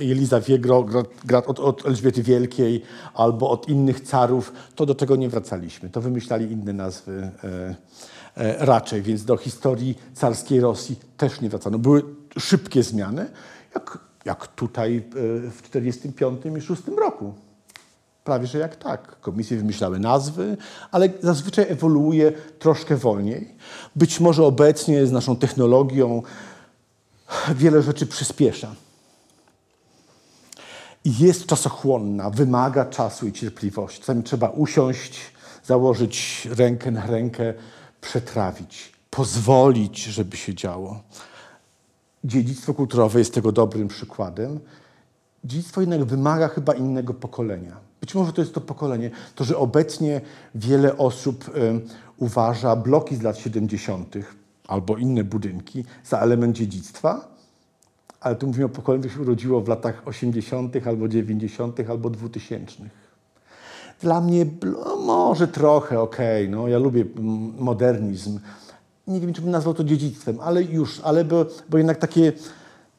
[0.01, 2.83] Jelizawiegro-grad od, od Elżbiety Wielkiej
[3.15, 5.91] albo od innych carów, to do tego nie wracaliśmy.
[5.91, 7.75] To wymyślali inne nazwy e,
[8.37, 11.79] e, raczej, więc do historii carskiej Rosji też nie wracano.
[11.79, 12.03] Były
[12.39, 13.31] szybkie zmiany,
[13.75, 15.01] jak, jak tutaj e,
[15.51, 17.35] w 1945 i 1946 roku.
[18.31, 19.21] Prawie, że jak tak.
[19.21, 20.57] Komisje wymyślały nazwy,
[20.91, 23.55] ale zazwyczaj ewoluuje troszkę wolniej.
[23.97, 26.23] Być może obecnie z naszą technologią
[27.55, 28.75] wiele rzeczy przyspiesza.
[31.05, 34.01] Jest czasochłonna, wymaga czasu i cierpliwości.
[34.01, 35.21] Czasami trzeba usiąść,
[35.65, 37.55] założyć rękę na rękę,
[38.01, 41.01] przetrawić, pozwolić, żeby się działo.
[42.25, 44.61] Dziedzictwo kulturowe jest tego dobrym przykładem.
[45.45, 47.90] Dziedzictwo jednak wymaga chyba innego pokolenia.
[48.01, 50.21] Być może to jest to pokolenie, to, że obecnie
[50.55, 51.81] wiele osób y,
[52.17, 54.15] uważa bloki z lat 70.,
[54.69, 57.29] albo inne budynki za element dziedzictwa,
[58.21, 62.75] ale tu mówimy o pokoleniu, które się urodziło w latach 80., albo 90., albo 2000.
[64.01, 67.05] Dla mnie no, może trochę okej, okay, no ja lubię
[67.59, 68.41] modernizm.
[69.07, 72.33] Nie wiem, czy bym nazwał to dziedzictwem, ale już, ale bo, bo jednak takie,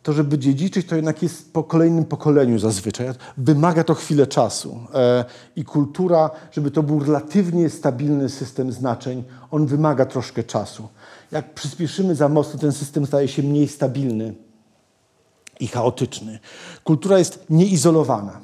[0.04, 3.08] to żeby dziedziczyć, to jednak jest po kolejnym pokoleniu zazwyczaj.
[3.38, 4.80] Wymaga to chwilę czasu.
[4.94, 5.26] E,
[5.56, 10.88] I kultura, żeby to był relatywnie stabilny system znaczeń, on wymaga troszkę czasu
[11.32, 14.34] jak przyspieszymy za mocno, ten system staje się mniej stabilny
[15.60, 16.40] i chaotyczny.
[16.84, 18.40] Kultura jest nieizolowana.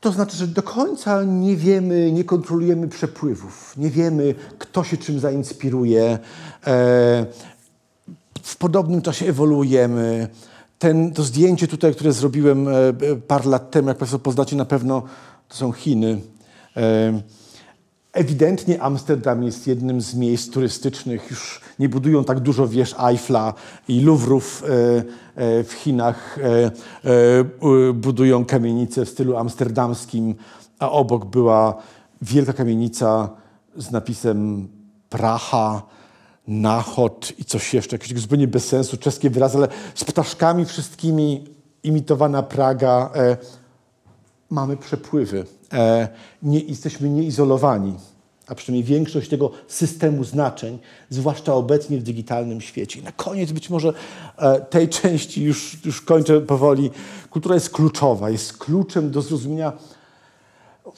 [0.00, 5.20] To znaczy, że do końca nie wiemy, nie kontrolujemy przepływów, nie wiemy, kto się czym
[5.20, 6.18] zainspiruje.
[6.66, 7.26] E,
[8.46, 10.28] w podobnym czasie ewoluujemy.
[10.78, 12.72] Ten, to zdjęcie tutaj, które zrobiłem e,
[13.26, 15.02] parę lat temu, jak Państwo poznacie na pewno,
[15.48, 16.20] to są Chiny.
[16.76, 17.20] E,
[18.12, 21.30] Ewidentnie Amsterdam jest jednym z miejsc turystycznych.
[21.30, 23.54] Już nie budują tak dużo wież Eiffla
[23.88, 24.68] i Louvre'ów e,
[25.36, 26.38] e, w Chinach.
[27.04, 30.34] E, budują kamienice w stylu amsterdamskim,
[30.78, 31.76] a obok była
[32.22, 33.28] wielka kamienica
[33.76, 34.68] z napisem
[35.08, 35.82] Praha,
[36.48, 41.44] Nachod i coś jeszcze, jakieś zupełnie bez sensu, czeskie wyrazy, ale z ptaszkami wszystkimi
[41.82, 43.10] imitowana Praga.
[44.50, 46.08] Mamy przepływy E,
[46.42, 47.94] nie, jesteśmy nieizolowani,
[48.46, 50.78] a przynajmniej większość tego systemu znaczeń,
[51.10, 53.00] zwłaszcza obecnie w digitalnym świecie.
[53.00, 53.92] I na koniec być może
[54.36, 56.90] e, tej części, już, już kończę powoli,
[57.30, 59.72] kultura jest kluczowa, jest kluczem do zrozumienia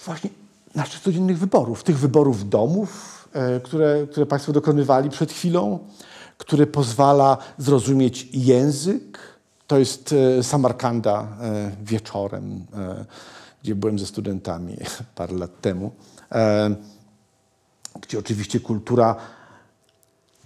[0.05, 0.31] właśnie
[0.75, 3.18] naszych codziennych wyborów, tych wyborów domów, e,
[3.63, 5.79] które, które Państwo dokonywali przed chwilą,
[6.39, 9.19] które pozwala zrozumieć język.
[9.67, 11.29] To jest Samarkanda
[11.83, 12.67] wieczorem
[13.63, 14.77] gdzie byłem ze studentami
[15.15, 15.91] parę lat temu,
[16.33, 16.75] e,
[18.01, 19.17] gdzie oczywiście kultura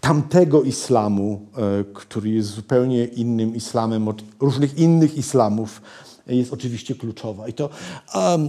[0.00, 5.82] tamtego islamu, e, który jest zupełnie innym islamem od różnych innych islamów,
[6.26, 7.48] jest oczywiście kluczowa.
[7.48, 7.68] I to,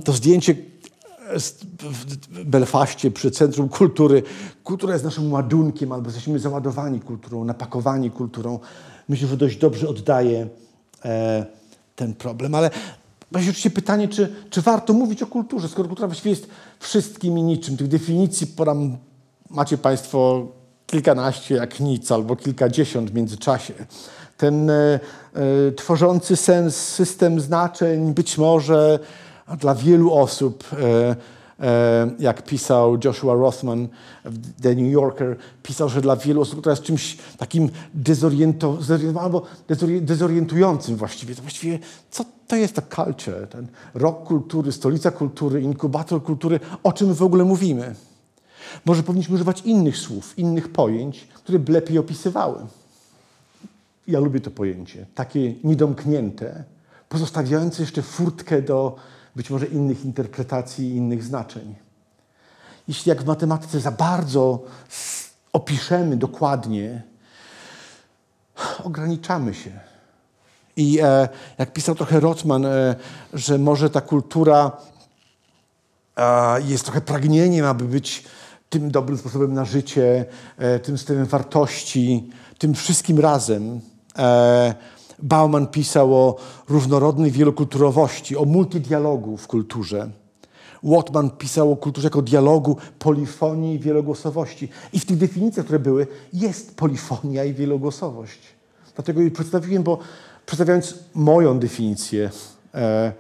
[0.06, 0.56] to zdjęcie
[2.30, 4.24] w Belfaście przy Centrum Kultury.
[4.64, 8.60] Kultura jest naszym ładunkiem, albo jesteśmy załadowani kulturą, napakowani kulturą.
[9.10, 10.48] Myślę, że dość dobrze oddaje
[11.06, 11.46] e,
[11.96, 12.56] ten problem.
[12.56, 12.70] Ale
[13.34, 16.48] Właśnie oczywiście pytanie, czy, czy warto mówić o kulturze, skoro kultura właściwie jest
[16.80, 17.78] wszystkim i niczym.
[17.78, 18.98] Tych definicji podam,
[19.50, 20.48] macie Państwo
[20.88, 23.74] kilkanaście jak nic, albo kilkadziesiąt w międzyczasie.
[24.38, 25.00] Ten e,
[25.34, 29.00] e, tworzący sens system znaczeń być może
[29.58, 31.16] dla wielu osób e,
[31.64, 33.88] E, jak pisał Joshua Rothman
[34.26, 39.46] w The New Yorker, pisał, że dla wielu osób to jest czymś takim dezorientowanym albo
[40.02, 41.36] dezorientującym właściwie.
[41.36, 41.80] To właściwie
[42.12, 47.24] co to jest ta culture, ten rok kultury, stolica kultury, inkubator kultury, o czym w
[47.24, 47.96] ogóle mówimy?
[48.86, 52.60] Może powinniśmy używać innych słów, innych pojęć, które by lepiej opisywały.
[54.08, 56.64] Ja lubię to pojęcie, takie niedomknięte,
[57.10, 58.96] pozostawiające jeszcze furtkę do
[59.36, 61.76] być może innych interpretacji innych znaczeń.
[62.88, 64.64] Jeśli jak w matematyce za bardzo
[65.54, 67.02] opiszemy dokładnie,
[68.84, 69.80] ograniczamy się.
[70.76, 72.96] I e, jak pisał trochę Rotman, e,
[73.34, 74.72] że może ta kultura
[76.18, 78.24] e, jest trochę pragnieniem, aby być
[78.70, 80.26] tym dobrym sposobem na życie,
[80.58, 83.82] e, tym systemem wartości, tym wszystkim razem.
[85.24, 86.36] Bauman pisał o
[86.70, 90.10] różnorodnej wielokulturowości, o multidialogu w kulturze.
[90.84, 94.70] Watman pisał o kulturze jako dialogu, polifonii i wielogłosowości.
[94.94, 98.40] I w tych definicjach, które były, jest polifonia i wielogłosowość.
[98.96, 99.98] Dlatego jej przedstawiłem, bo
[100.46, 102.30] przedstawiając moją definicję
[102.74, 103.14] e,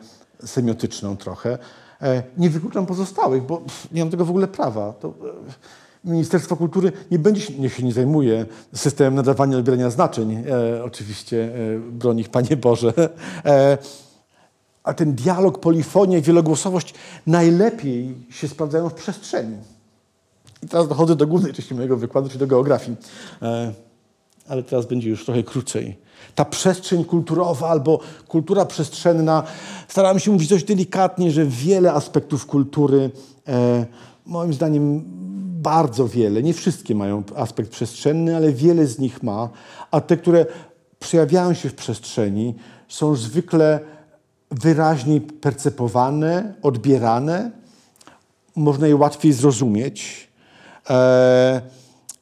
[0.45, 1.57] semiotyczną trochę.
[2.01, 4.93] E, Nie wykluczam pozostałych, bo nie mam tego w ogóle prawa.
[4.93, 5.11] To, e,
[6.03, 8.45] Ministerstwo Kultury nie będzie się, niech się nie zajmuje
[8.75, 10.43] systemem nadawania i odbierania znaczeń.
[10.49, 12.93] E, oczywiście e, broń ich Panie Boże.
[13.45, 13.77] E,
[14.83, 16.93] a ten dialog, polifonia wielogłosowość
[17.27, 19.57] najlepiej się sprawdzają w przestrzeni.
[20.63, 22.97] I teraz dochodzę do głównej części mojego wykładu, czyli do geografii.
[23.41, 23.73] E,
[24.47, 25.97] ale teraz będzie już trochę krócej.
[26.35, 29.43] Ta przestrzeń kulturowa albo kultura przestrzenna,
[29.87, 33.11] starałem się mówić dość delikatnie, że wiele aspektów kultury,
[33.47, 33.85] e,
[34.25, 35.03] moim zdaniem
[35.63, 39.49] bardzo wiele, nie wszystkie mają aspekt przestrzenny, ale wiele z nich ma,
[39.91, 40.45] a te, które
[40.99, 42.55] przejawiają się w przestrzeni,
[42.87, 43.79] są zwykle
[44.51, 47.51] wyraźniej percepowane, odbierane,
[48.55, 50.27] można je łatwiej zrozumieć.
[50.89, 51.61] E,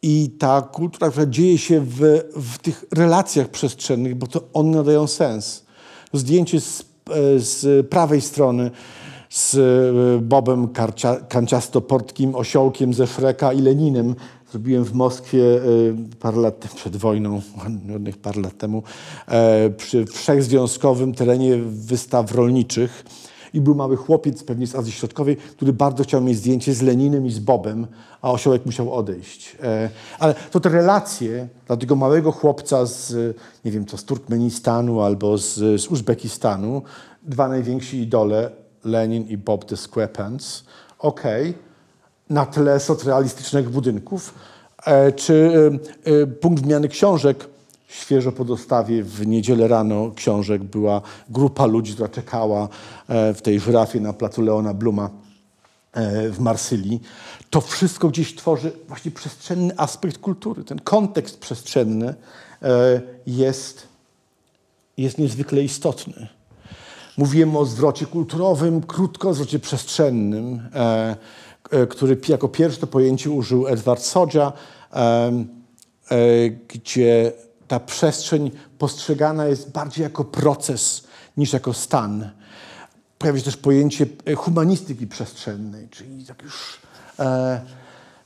[0.01, 1.99] I ta kultura, która dzieje się w,
[2.35, 5.65] w tych relacjach przestrzennych, bo to one nadają sens.
[6.13, 8.71] Zdjęcie z, e, z prawej strony
[9.31, 14.15] z e, Bobem Karcia, Kanciastoportkim, osiołkiem ze Szreka i Leninem
[14.51, 15.59] zrobiłem w Moskwie e,
[16.19, 17.41] parę lat przed wojną,
[17.93, 18.83] ładnych parę lat temu,
[19.27, 23.05] e, przy wszechzwiązkowym terenie wystaw rolniczych.
[23.53, 27.25] I był mały chłopiec, pewnie z Azji Środkowej, który bardzo chciał mieć zdjęcie z Leninem
[27.25, 27.87] i z Bobem,
[28.21, 29.57] a osiołek musiał odejść.
[30.19, 33.15] Ale to te relacje dla tego małego chłopca z,
[33.65, 36.81] nie wiem co, z Turkmenistanu albo z, z Uzbekistanu,
[37.23, 38.51] dwa najwięksi idole,
[38.83, 40.63] Lenin i Bob SquarePants,
[40.99, 41.53] okej,
[42.29, 44.33] na tle socrealistycznych budynków,
[44.85, 45.51] e, czy
[46.05, 47.47] e, e, punkt wymiany książek,
[47.87, 52.67] świeżo po dostawie w niedzielę rano książek była grupa ludzi, która czekała
[53.09, 55.09] w tej żyrafie na placu Leona Bluma
[56.31, 57.01] w Marsylii.
[57.49, 60.63] To wszystko gdzieś tworzy właśnie przestrzenny aspekt kultury.
[60.63, 62.15] Ten kontekst przestrzenny
[63.27, 63.87] jest,
[64.97, 66.27] jest niezwykle istotny.
[67.17, 71.15] Mówiłem o zwrocie kulturowym, krótko zwrocie przestrzennym, e,
[71.71, 74.53] e, który jako pierwszy to pojęcie użył Edward Sodzia,
[74.93, 74.97] e,
[76.11, 77.31] e, gdzie
[77.67, 81.03] ta przestrzeń postrzegana jest bardziej jako proces
[81.37, 82.29] niż jako stan.
[83.17, 86.79] Pojawia się też pojęcie e, humanistyki przestrzennej, czyli tak już
[87.19, 87.61] e,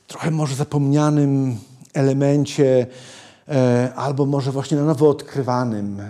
[0.06, 1.58] trochę może zapomnianym
[1.94, 2.86] elemencie,
[3.96, 6.02] albo może właśnie na nowo odkrywanym.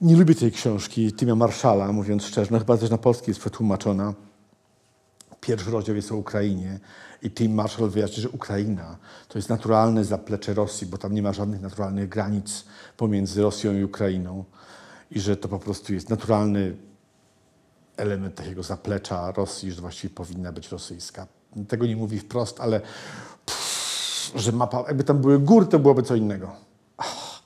[0.00, 2.48] Nie lubię tej książki Timia Marszala, mówiąc szczerze.
[2.52, 4.14] No chyba też na polski jest przetłumaczona.
[5.40, 6.80] Pierwszy rozdział jest o Ukrainie
[7.22, 8.96] i Tim Marshall wyjaśni, że Ukraina
[9.28, 12.64] to jest naturalne zaplecze Rosji, bo tam nie ma żadnych naturalnych granic
[12.96, 14.44] pomiędzy Rosją i Ukrainą
[15.10, 16.76] i że to po prostu jest naturalny
[17.96, 21.26] element takiego zaplecza Rosji, że właściwie powinna być rosyjska.
[21.68, 22.80] Tego nie mówi wprost, ale
[23.46, 26.52] pff, że mapa, jakby tam były góry, to byłoby co innego.
[26.96, 27.42] Ach,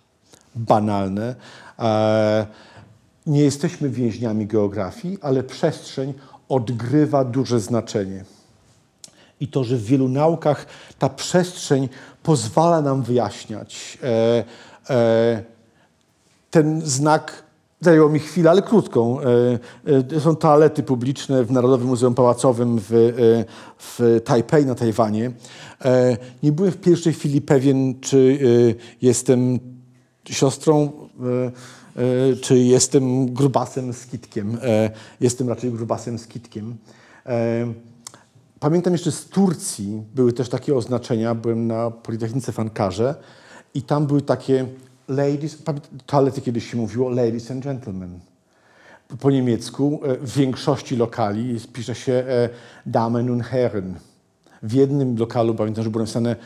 [0.55, 1.35] banalne.
[1.83, 2.47] E,
[3.27, 6.15] nie jesteśmy więźniami geografii, ale przestrzeń
[6.49, 8.25] odgrywa duże znaczenie.
[9.41, 10.67] I to, że w wielu naukach
[10.99, 11.89] ta przestrzeń
[12.23, 14.45] pozwala nam wyjaśniać e,
[14.91, 15.43] e,
[16.51, 17.43] ten znak
[17.81, 19.19] zajęło mi chwilę, ale krótką.
[20.17, 23.13] E, Są toalety publiczne w Narodowym Muzeum Pałacowym w,
[23.79, 25.31] w Tajpej na Tajwanie.
[26.43, 28.39] Nie byłem w pierwszej chwili pewien, czy
[29.03, 29.61] jestem
[30.31, 31.02] siostrą,
[32.43, 34.59] czy jestem grubasem z kitkiem.
[34.63, 36.77] E, Jestem raczej grubasem z kitkiem.
[37.27, 37.67] E,
[38.61, 41.35] Pamiętam jeszcze z Turcji były też takie oznaczenia.
[41.35, 43.15] Byłem na Politechnice w Ankarze
[43.75, 44.67] i tam były takie
[45.09, 45.59] ladies,
[46.07, 48.19] toalety kiedyś się mówiło ladies and gentlemen.
[49.21, 52.49] Po niemiecku e, w większości lokali pisze się e,
[52.87, 53.95] Damen und Herren.
[54.63, 56.37] W jednym lokalu pamiętam, że było napisane e,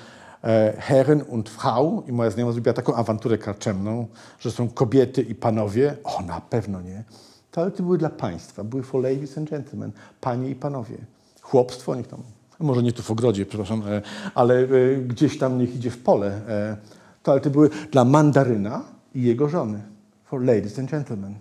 [0.79, 4.07] Herren und Frau i moja znajoma zrobiła taką awanturę karczemną,
[4.41, 5.97] że są kobiety i panowie.
[6.05, 7.05] O, na pewno nie.
[7.51, 10.97] Toalety były dla państwa, były for ladies and gentlemen, panie i panowie.
[11.43, 12.21] Chłopstwo, niech tam,
[12.61, 14.03] może nie tu w ogrodzie, przepraszam, e,
[14.35, 14.67] ale e,
[14.97, 16.41] gdzieś tam niech idzie w pole.
[16.49, 16.77] E,
[17.23, 18.83] Toalety były dla mandaryna
[19.15, 19.83] i jego żony,
[20.25, 21.35] for ladies and gentlemen.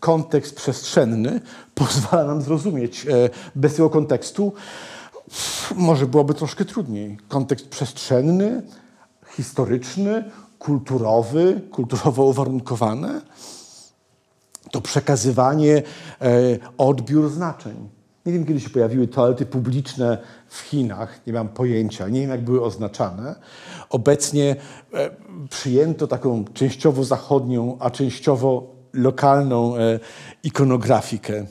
[0.00, 1.40] Kontekst przestrzenny
[1.74, 3.06] pozwala nam zrozumieć.
[3.06, 4.52] e, Bez tego kontekstu
[5.76, 7.18] może byłoby troszkę trudniej.
[7.28, 8.62] Kontekst przestrzenny,
[9.36, 10.24] historyczny,
[10.58, 13.20] kulturowy, kulturowo uwarunkowany
[14.70, 15.82] to przekazywanie,
[16.20, 16.32] e,
[16.78, 17.88] odbiór znaczeń.
[18.26, 20.18] Nie wiem, kiedy się pojawiły toalety publiczne
[20.48, 23.34] w Chinach, nie mam pojęcia, nie wiem, jak były oznaczane.
[23.90, 24.56] Obecnie
[24.94, 25.10] e,
[25.50, 30.00] przyjęto taką częściowo zachodnią, a częściowo lokalną e,
[30.42, 31.46] ikonografikę.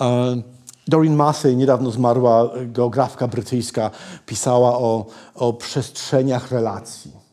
[0.00, 0.42] E,
[0.88, 3.90] Doreen Massey, niedawno zmarła e, geografka brytyjska,
[4.26, 7.28] pisała o, o przestrzeniach relacji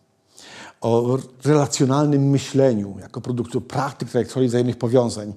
[0.82, 5.34] o relacjonalnym myśleniu jako produktu praktyk trajektorii wzajemnych powiązań.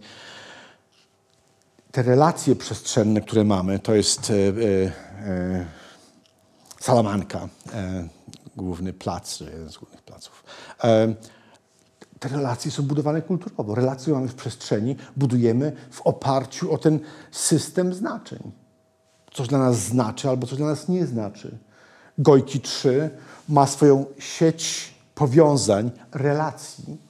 [1.92, 4.92] te relacje przestrzenne, które mamy, to jest e, e,
[5.30, 5.66] e,
[6.80, 8.08] Salamanka, e,
[8.56, 10.44] główny plac, jeden z głównych placów.
[12.20, 13.74] Te relacje są budowane kulturowo.
[13.74, 17.00] Relacje mamy w przestrzeni, budujemy w oparciu o ten
[17.30, 18.52] system znaczeń.
[19.32, 21.58] Coś dla nas znaczy albo coś dla nas nie znaczy.
[22.18, 23.10] Gojki 3
[23.48, 27.07] ma swoją sieć powiązań, relacji,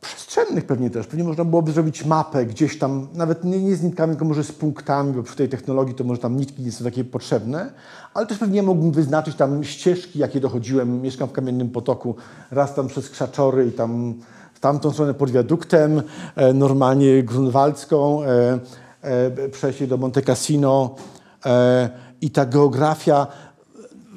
[0.00, 1.06] przestrzennych pewnie też.
[1.06, 4.52] Pewnie można byłoby zrobić mapę gdzieś tam, nawet nie, nie z nitkami, tylko może z
[4.52, 7.72] punktami, bo przy tej technologii to może tam nitki nie są takie potrzebne,
[8.14, 11.02] ale też pewnie mógłbym wyznaczyć tam ścieżki, jakie dochodziłem.
[11.02, 12.14] Mieszkam w Kamiennym Potoku,
[12.50, 14.14] raz tam przez Krzaczory i tam
[14.54, 16.02] w tamtą stronę pod wiaduktem,
[16.36, 18.58] e, normalnie grunwaldzką, e,
[19.02, 20.94] e, przejście do Monte Cassino
[21.46, 21.90] e,
[22.20, 23.26] i ta geografia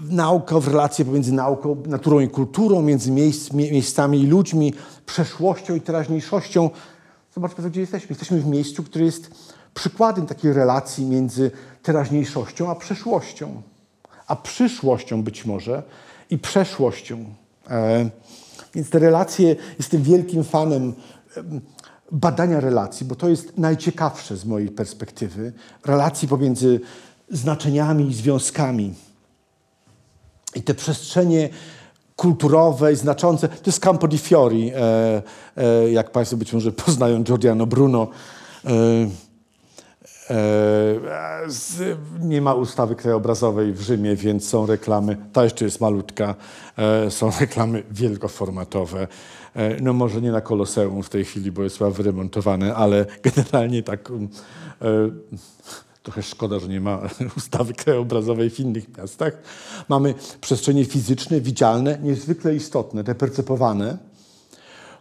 [0.09, 4.73] nauka w relacje pomiędzy nauką, naturą i kulturą, między miejsc, mie- miejscami i ludźmi,
[5.05, 6.69] przeszłością i teraźniejszością.
[7.35, 8.07] Zobaczmy, gdzie jesteśmy.
[8.09, 9.31] Jesteśmy w miejscu, które jest
[9.73, 11.51] przykładem takiej relacji między
[11.83, 13.61] teraźniejszością a przeszłością,
[14.27, 15.83] a przyszłością być może
[16.29, 17.25] i przeszłością.
[17.69, 18.09] E,
[18.73, 20.93] więc te relacje, jestem wielkim fanem
[21.37, 21.61] em,
[22.11, 25.53] badania relacji, bo to jest najciekawsze z mojej perspektywy.
[25.85, 26.79] Relacji pomiędzy
[27.29, 28.93] znaczeniami i związkami.
[30.55, 31.49] I te przestrzenie
[32.15, 35.21] kulturowe i znaczące, to jest Campo di Fiori, e,
[35.57, 38.07] e, jak Państwo być może poznają Giordano Bruno.
[38.65, 38.69] E,
[40.29, 40.39] e,
[41.47, 46.35] z, nie ma ustawy krajobrazowej w Rzymie, więc są reklamy, ta jeszcze jest malutka,
[46.77, 49.07] e, są reklamy wielkoformatowe.
[49.55, 53.83] E, no może nie na Koloseum w tej chwili, bo jest chyba wyremontowane, ale generalnie
[53.83, 54.11] tak...
[56.03, 57.01] Trochę szkoda, że nie ma
[57.37, 59.33] ustawy krajobrazowej w innych miastach.
[59.89, 63.97] Mamy przestrzenie fizyczne, widzialne, niezwykle istotne, te percepowane,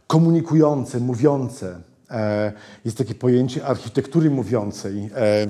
[0.06, 1.80] komunikujące, mówiące.
[2.10, 2.52] E,
[2.84, 5.10] Jest takie pojęcie architektury mówiącej.
[5.14, 5.48] E, e,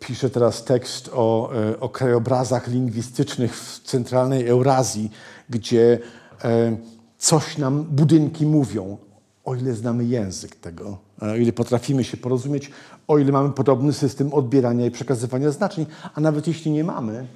[0.00, 1.50] Piszę teraz tekst o,
[1.80, 5.10] o krajobrazach lingwistycznych w centralnej Eurazji,
[5.50, 5.98] gdzie
[7.18, 8.98] coś nam budynki mówią,
[9.44, 12.70] o ile znamy język tego, o ile potrafimy się porozumieć,
[13.08, 17.26] o ile mamy podobny system odbierania i przekazywania znaczeń, a nawet jeśli nie mamy,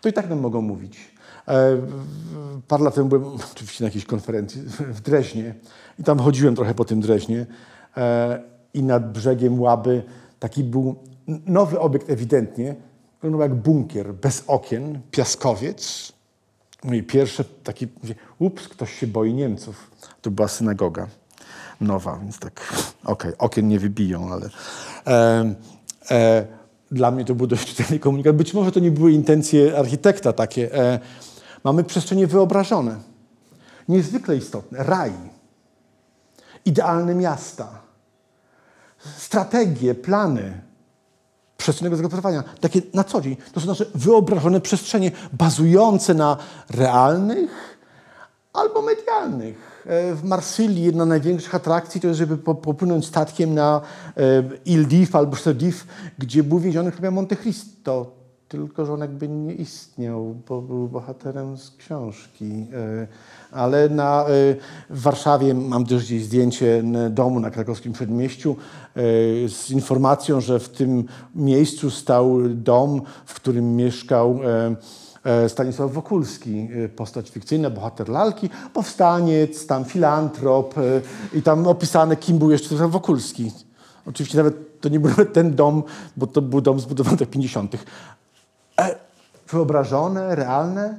[0.00, 0.98] to i tak nam mogą mówić.
[1.48, 1.76] E,
[2.68, 4.62] Parę lat temu byłem oczywiście na jakiejś konferencji
[4.96, 5.54] w Dreźnie
[5.98, 7.46] i tam chodziłem trochę po tym Dreźnie
[7.96, 8.42] e,
[8.74, 10.02] i nad brzegiem Łaby
[10.38, 10.96] taki był
[11.46, 12.74] nowy obiekt ewidentnie,
[13.22, 16.12] wyglądał jak bunkier, bez okien, piaskowiec,
[16.84, 17.44] no i pierwsze
[18.02, 19.90] mówię, ups, ktoś się boi Niemców.
[20.22, 21.06] To była synagoga
[21.80, 22.74] nowa, więc tak,
[23.04, 24.50] okej, okien nie wybiją, ale
[25.06, 25.54] e,
[26.10, 26.46] e,
[26.90, 28.36] dla mnie to był dość czytelny komunikat.
[28.36, 30.74] Być może to nie były intencje architekta takie.
[30.74, 31.00] E,
[31.64, 32.96] mamy przestrzenie wyobrażone,
[33.88, 35.12] niezwykle istotne, raj,
[36.64, 37.68] idealne miasta,
[39.16, 40.60] strategie, plany,
[41.56, 46.36] przestrzennego zagospodarowania, takie na co dzień, to są nasze wyobrażone przestrzenie bazujące na
[46.70, 47.78] realnych
[48.52, 49.77] albo medialnych.
[49.88, 53.80] E, W Marsylii jedna z największych atrakcji to jest, żeby po- popłynąć statkiem na
[54.16, 54.20] e,
[54.64, 55.86] Il Dif albo Serdif,
[56.18, 58.12] gdzie był więziony chyba Monte Cristo,
[58.48, 62.66] tylko że on jakby nie istniał, bo był bohaterem z książki.
[62.74, 63.06] E,
[63.52, 64.24] Ale na,
[64.90, 68.56] w Warszawie mam też gdzieś zdjęcie domu na krakowskim przedmieściu
[69.48, 74.40] z informacją, że w tym miejscu stał dom, w którym mieszkał
[75.48, 80.82] Stanisław Wokulski, e, postać fikcyjna, bohater lalki, powstaniec, tam filantrop e,
[81.38, 83.52] i tam opisane, kim był jeszcze Stanisław Wokulski.
[84.06, 85.82] Oczywiście nawet to nie był ten dom,
[86.16, 87.74] bo to był dom zbudowany w latach 50.
[88.80, 88.96] E,
[89.48, 90.98] wyobrażone, realne.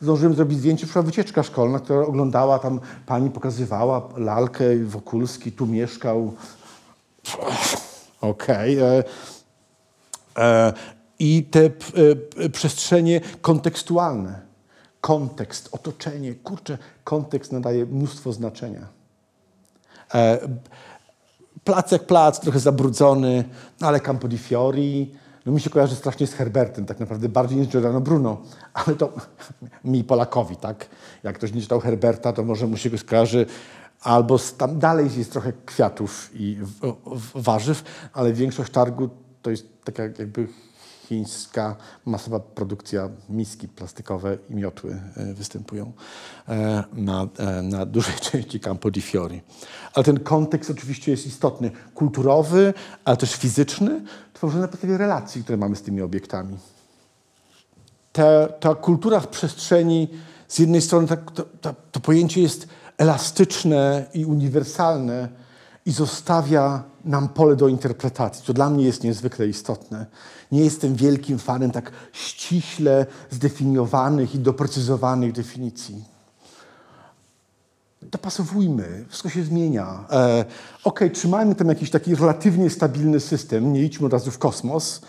[0.00, 6.34] Zdążyłem zrobić zdjęcie, przyszła wycieczka szkolna, która oglądała, tam pani pokazywała lalkę, Wokulski tu mieszkał.
[8.20, 8.78] Okej.
[8.78, 9.04] e,
[10.38, 10.72] e,
[11.24, 14.40] I te e, p- przestrzenie kontekstualne.
[15.00, 16.34] Kontekst, otoczenie.
[16.34, 18.86] Kurczę, kontekst nadaje mnóstwo znaczenia.
[20.14, 20.38] E,
[21.64, 23.44] plac jak plac, trochę zabrudzony,
[23.80, 25.14] no ale Campo di Fiori,
[25.46, 28.42] no mi się kojarzy strasznie z Herbertem, tak naprawdę bardziej niż Giordano Bruno,
[28.84, 29.12] ale to
[29.84, 30.86] mi Polakowi, tak?
[31.22, 33.46] Jak ktoś nie czytał Herberta, to może mu się go skojarzy
[34.00, 36.58] albo tam dalej jest trochę kwiatów i
[37.34, 39.08] warzyw, ale większość targu
[39.42, 40.48] to jest taka jakby
[41.08, 45.92] chińska masowa produkcja, miski plastikowe i miotły e, występują
[46.48, 49.42] e, na, e, na dużej części Campo di Fiori.
[49.94, 52.74] Ale ten kontekst oczywiście jest istotny, kulturowy,
[53.04, 54.02] ale też fizyczny,
[54.34, 56.58] tworzony na podstawie relacji, które mamy z tymi obiektami.
[58.12, 60.08] Ta, ta kultura w przestrzeni,
[60.48, 61.30] z jednej strony tak,
[61.60, 65.28] to, to, pojęcie jest elastyczne i uniwersalne
[65.86, 68.44] i zostawia nam pole do interpretacji.
[68.46, 70.06] To dla mnie jest niezwykle istotne.
[70.54, 76.04] Nie jestem wielkim fanem tak ściśle zdefiniowanych i doprecyzowanych definicji.
[78.02, 80.04] Dopasowujmy, wszystko się zmienia.
[80.10, 80.44] E,
[80.84, 85.00] ok, trzymajmy tam jakiś taki relatywnie stabilny system, nie idźmy od razu w kosmos,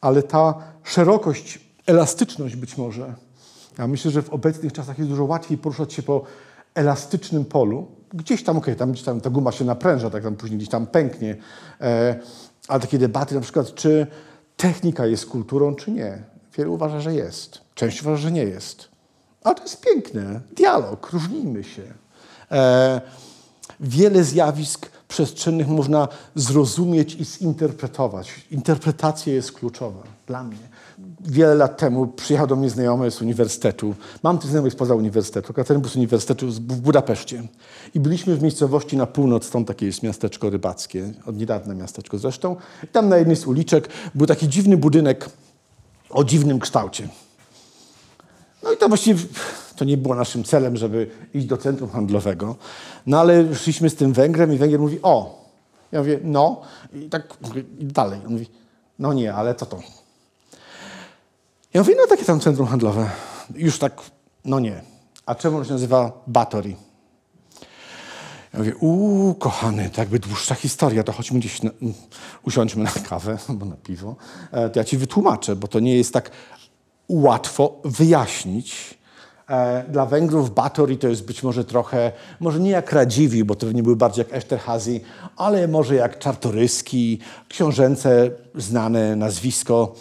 [0.00, 3.14] ale ta szerokość, elastyczność być może.
[3.78, 6.24] Ja myślę, że w obecnych czasach jest dużo łatwiej poruszać się po
[6.74, 7.86] elastycznym polu.
[8.14, 10.70] Gdzieś tam, okej, okay, tam gdzieś tam ta guma się napręża, tak tam później gdzieś
[10.70, 11.36] tam pęknie.
[11.80, 12.20] E,
[12.68, 14.06] ale takie debaty na przykład, czy
[14.64, 16.22] technika jest kulturą, czy nie.
[16.56, 17.60] Wielu uważa, że jest.
[17.74, 18.88] Część uważa, że nie jest.
[19.42, 20.40] Ale to jest piękne.
[20.56, 21.82] Dialog, różnijmy się.
[22.50, 23.00] E,
[23.80, 28.30] wiele zjawisk przestrzennych można zrozumieć i zinterpretować.
[28.50, 30.58] Interpretacja jest kluczowa dla mnie.
[31.20, 33.94] Wiele lat temu przyjechał do mnie znajomy z uniwersytetu.
[34.22, 37.42] Mam tych znajomych spoza uniwersytetu, akademik z uniwersytetu w Budapeszcie.
[37.94, 42.56] I byliśmy w miejscowości na północ, stąd takie jest miasteczko rybackie, od niedawna miasteczko zresztą.
[42.84, 45.30] I tam na jednej z uliczek był taki dziwny budynek
[46.10, 47.08] o dziwnym kształcie.
[48.62, 49.24] No i to właściwie
[49.76, 52.56] to nie było naszym celem, żeby iść do centrum handlowego.
[53.06, 55.44] No ale szliśmy z tym Węgrem i Węgier mówi, o.
[55.92, 56.60] Ja mówię, no.
[56.94, 57.36] I tak
[57.78, 58.20] i dalej.
[58.26, 58.46] On mówi,
[58.98, 59.80] no nie, ale co to?
[61.74, 63.10] Ja mówię, no takie tam centrum handlowe.
[63.54, 64.02] Już tak,
[64.44, 64.82] no nie.
[65.26, 66.76] A czemu ono się nazywa Batory?
[68.52, 71.70] Ja mówię, uuu, kochany, to jakby dłuższa historia, to chodźmy gdzieś, na,
[72.42, 74.16] usiądźmy na kawę albo na piwo,
[74.52, 76.30] e, to ja ci wytłumaczę, bo to nie jest tak
[77.08, 78.98] łatwo wyjaśnić.
[79.50, 83.72] E, dla Węgrów Batory to jest być może trochę, może nie jak Radziwi, bo to
[83.72, 85.00] nie były bardziej jak Esterhazy,
[85.36, 87.18] ale może jak Czartoryski,
[87.48, 89.94] książęce znane nazwisko.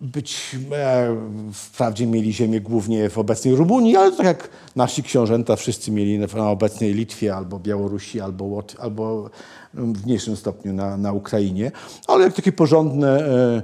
[0.00, 1.16] Być e,
[1.52, 6.50] wprawdzie mieli ziemię głównie w obecnej Rumunii, ale tak jak nasi książęta wszyscy mieli na
[6.50, 9.30] obecnej Litwie albo Białorusi, albo, albo
[9.74, 11.72] w mniejszym stopniu na, na Ukrainie,
[12.06, 13.62] ale jak takie porządne e,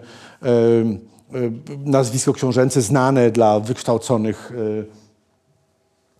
[1.84, 4.53] nazwisko książęce znane dla wykształconych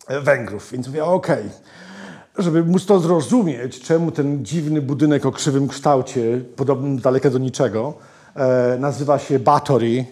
[0.09, 0.71] Węgrów.
[0.71, 1.45] Więc mówię, okej.
[1.45, 2.43] Okay.
[2.43, 7.93] Żeby móc to zrozumieć, czemu ten dziwny budynek o krzywym kształcie, podobnym daleko do niczego,
[8.35, 10.05] e, nazywa się Batory.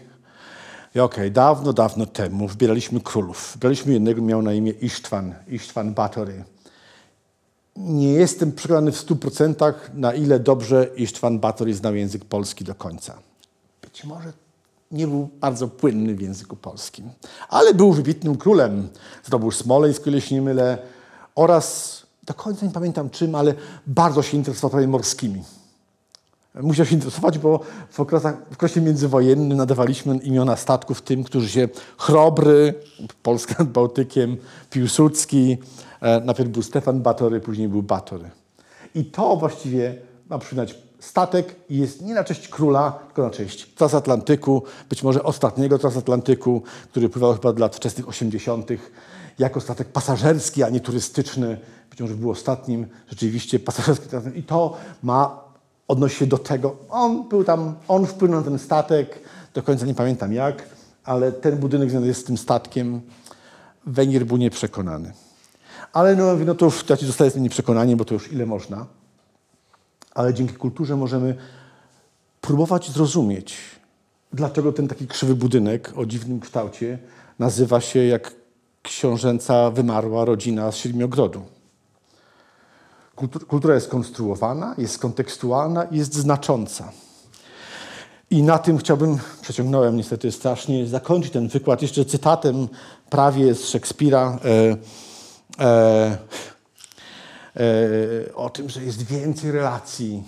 [0.96, 3.52] I okej, okay, dawno, dawno temu wybieraliśmy królów.
[3.54, 6.44] Wybraliśmy jednego, miał na imię Isztwan, Isztwan Batory.
[7.76, 12.76] Nie jestem przekonany w stu procentach, na ile dobrze Isztwan Batory znał język polski do
[12.76, 13.18] końca.
[13.82, 14.34] Być może
[14.96, 17.10] nie był bardzo płynny w języku polskim.
[17.50, 18.90] Ale był wybitnym królem.
[19.24, 20.78] Zdobył Smoleńsk, o ile się nie mylę,
[21.36, 23.54] oraz do końca nie pamiętam czym, ale
[23.88, 25.44] bardzo się interesował sprawami morskimi.
[26.62, 31.70] Musiał się interesować, bo w, okresach, w okresie międzywojennym nadawaliśmy imiona statków tym, którzy się
[31.98, 32.74] Chrobry,
[33.24, 34.38] Polska nad Bałtykiem,
[34.70, 35.58] Piłsudski,
[36.02, 38.30] e, najpierw był Stefan Batory, później był Batory.
[38.96, 39.96] I to właściwie
[40.30, 45.80] ma przyznać statek jest nie na cześć króla, tylko na cześć transatlantyku, być może ostatniego
[45.80, 48.70] transatlantyku, który pływał chyba do lat wczesnych 80.
[49.40, 51.58] jako statek pasażerski, a nie turystyczny.
[51.90, 54.36] Być może był ostatnim rzeczywiście pasażerskim.
[54.36, 55.44] I to ma,
[55.88, 56.76] odnosi się do tego.
[56.90, 59.20] On był tam, on wpłynął na ten statek,
[59.54, 60.70] do końca nie pamiętam jak,
[61.04, 63.02] ale ten budynek związany jest z tym statkiem.
[63.86, 65.14] Węgier był nieprzekonany.
[65.94, 68.46] Ale no, no to już ja ci zostaję z tym nieprzekonaniem, bo to już ile
[68.46, 68.86] można
[70.16, 71.36] ale dzięki kulturze możemy
[72.42, 73.58] próbować zrozumieć,
[74.34, 77.00] dlaczego ten taki krzywy budynek o dziwnym kształcie
[77.40, 78.34] nazywa się jak
[78.82, 81.42] książęca wymarła rodzina z Siedmiogrodu.
[83.48, 86.92] Kultura jest konstruowana, jest kontekstualna i jest znacząca.
[88.30, 92.68] I na tym chciałbym, przeciągnąłem niestety strasznie, zakończyć ten wykład jeszcze cytatem
[93.10, 94.40] prawie z Szekspira.
[94.46, 94.78] E,
[95.66, 96.18] e,
[98.36, 100.24] o tym, że jest więcej relacji,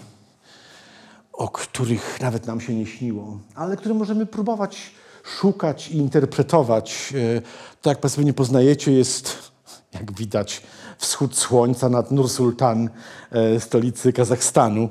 [1.34, 4.92] o których nawet nam się nie śniło, ale które możemy próbować
[5.40, 7.14] szukać i interpretować.
[7.16, 7.42] E,
[7.82, 9.52] tak jak Państwo nie poznajecie, jest,
[9.94, 10.64] jak widać,
[10.98, 12.90] wschód słońca nad Nursultan,
[13.32, 14.90] e, stolicy Kazachstanu.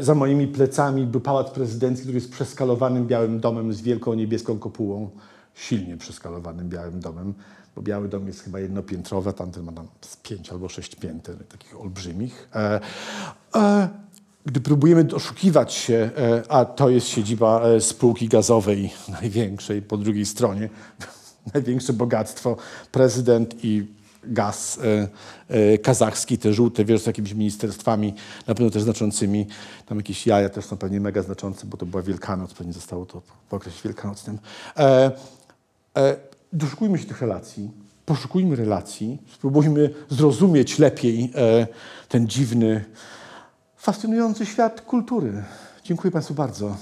[0.00, 5.10] Za moimi plecami był pałac prezydencki, który jest przeskalowanym białym domem z wielką niebieską kopułą,
[5.54, 7.34] silnie przeskalowanym białym domem
[7.76, 11.80] bo Biały Dom jest chyba jednopiętrowy, tamten ma tam z pięć albo sześć pięter, takich
[11.80, 12.48] olbrzymich.
[12.54, 12.80] E,
[13.54, 13.88] e,
[14.46, 20.26] gdy próbujemy doszukiwać się, e, a to jest siedziba e, spółki gazowej największej po drugiej
[20.26, 20.68] stronie,
[21.54, 22.56] największe bogactwo,
[22.92, 23.86] prezydent i
[24.24, 25.08] gaz e,
[25.48, 28.14] e, kazachski, te żółte, wiesz, z jakimiś ministerstwami,
[28.46, 29.46] na pewno też znaczącymi.
[29.86, 33.22] Tam jakieś jaja też są pewnie mega znaczące, bo to była Wielkanoc, pewnie zostało to
[33.48, 34.38] po okresie wielkanocnym.
[34.76, 35.10] E,
[35.96, 36.16] e,
[36.52, 37.70] doszukujmy się tych relacji,
[38.06, 41.66] poszukujmy relacji, spróbujmy zrozumieć lepiej e,
[42.08, 42.84] ten dziwny,
[43.76, 45.44] fascynujący świat kultury.
[45.84, 46.76] Dziękuję Państwu bardzo.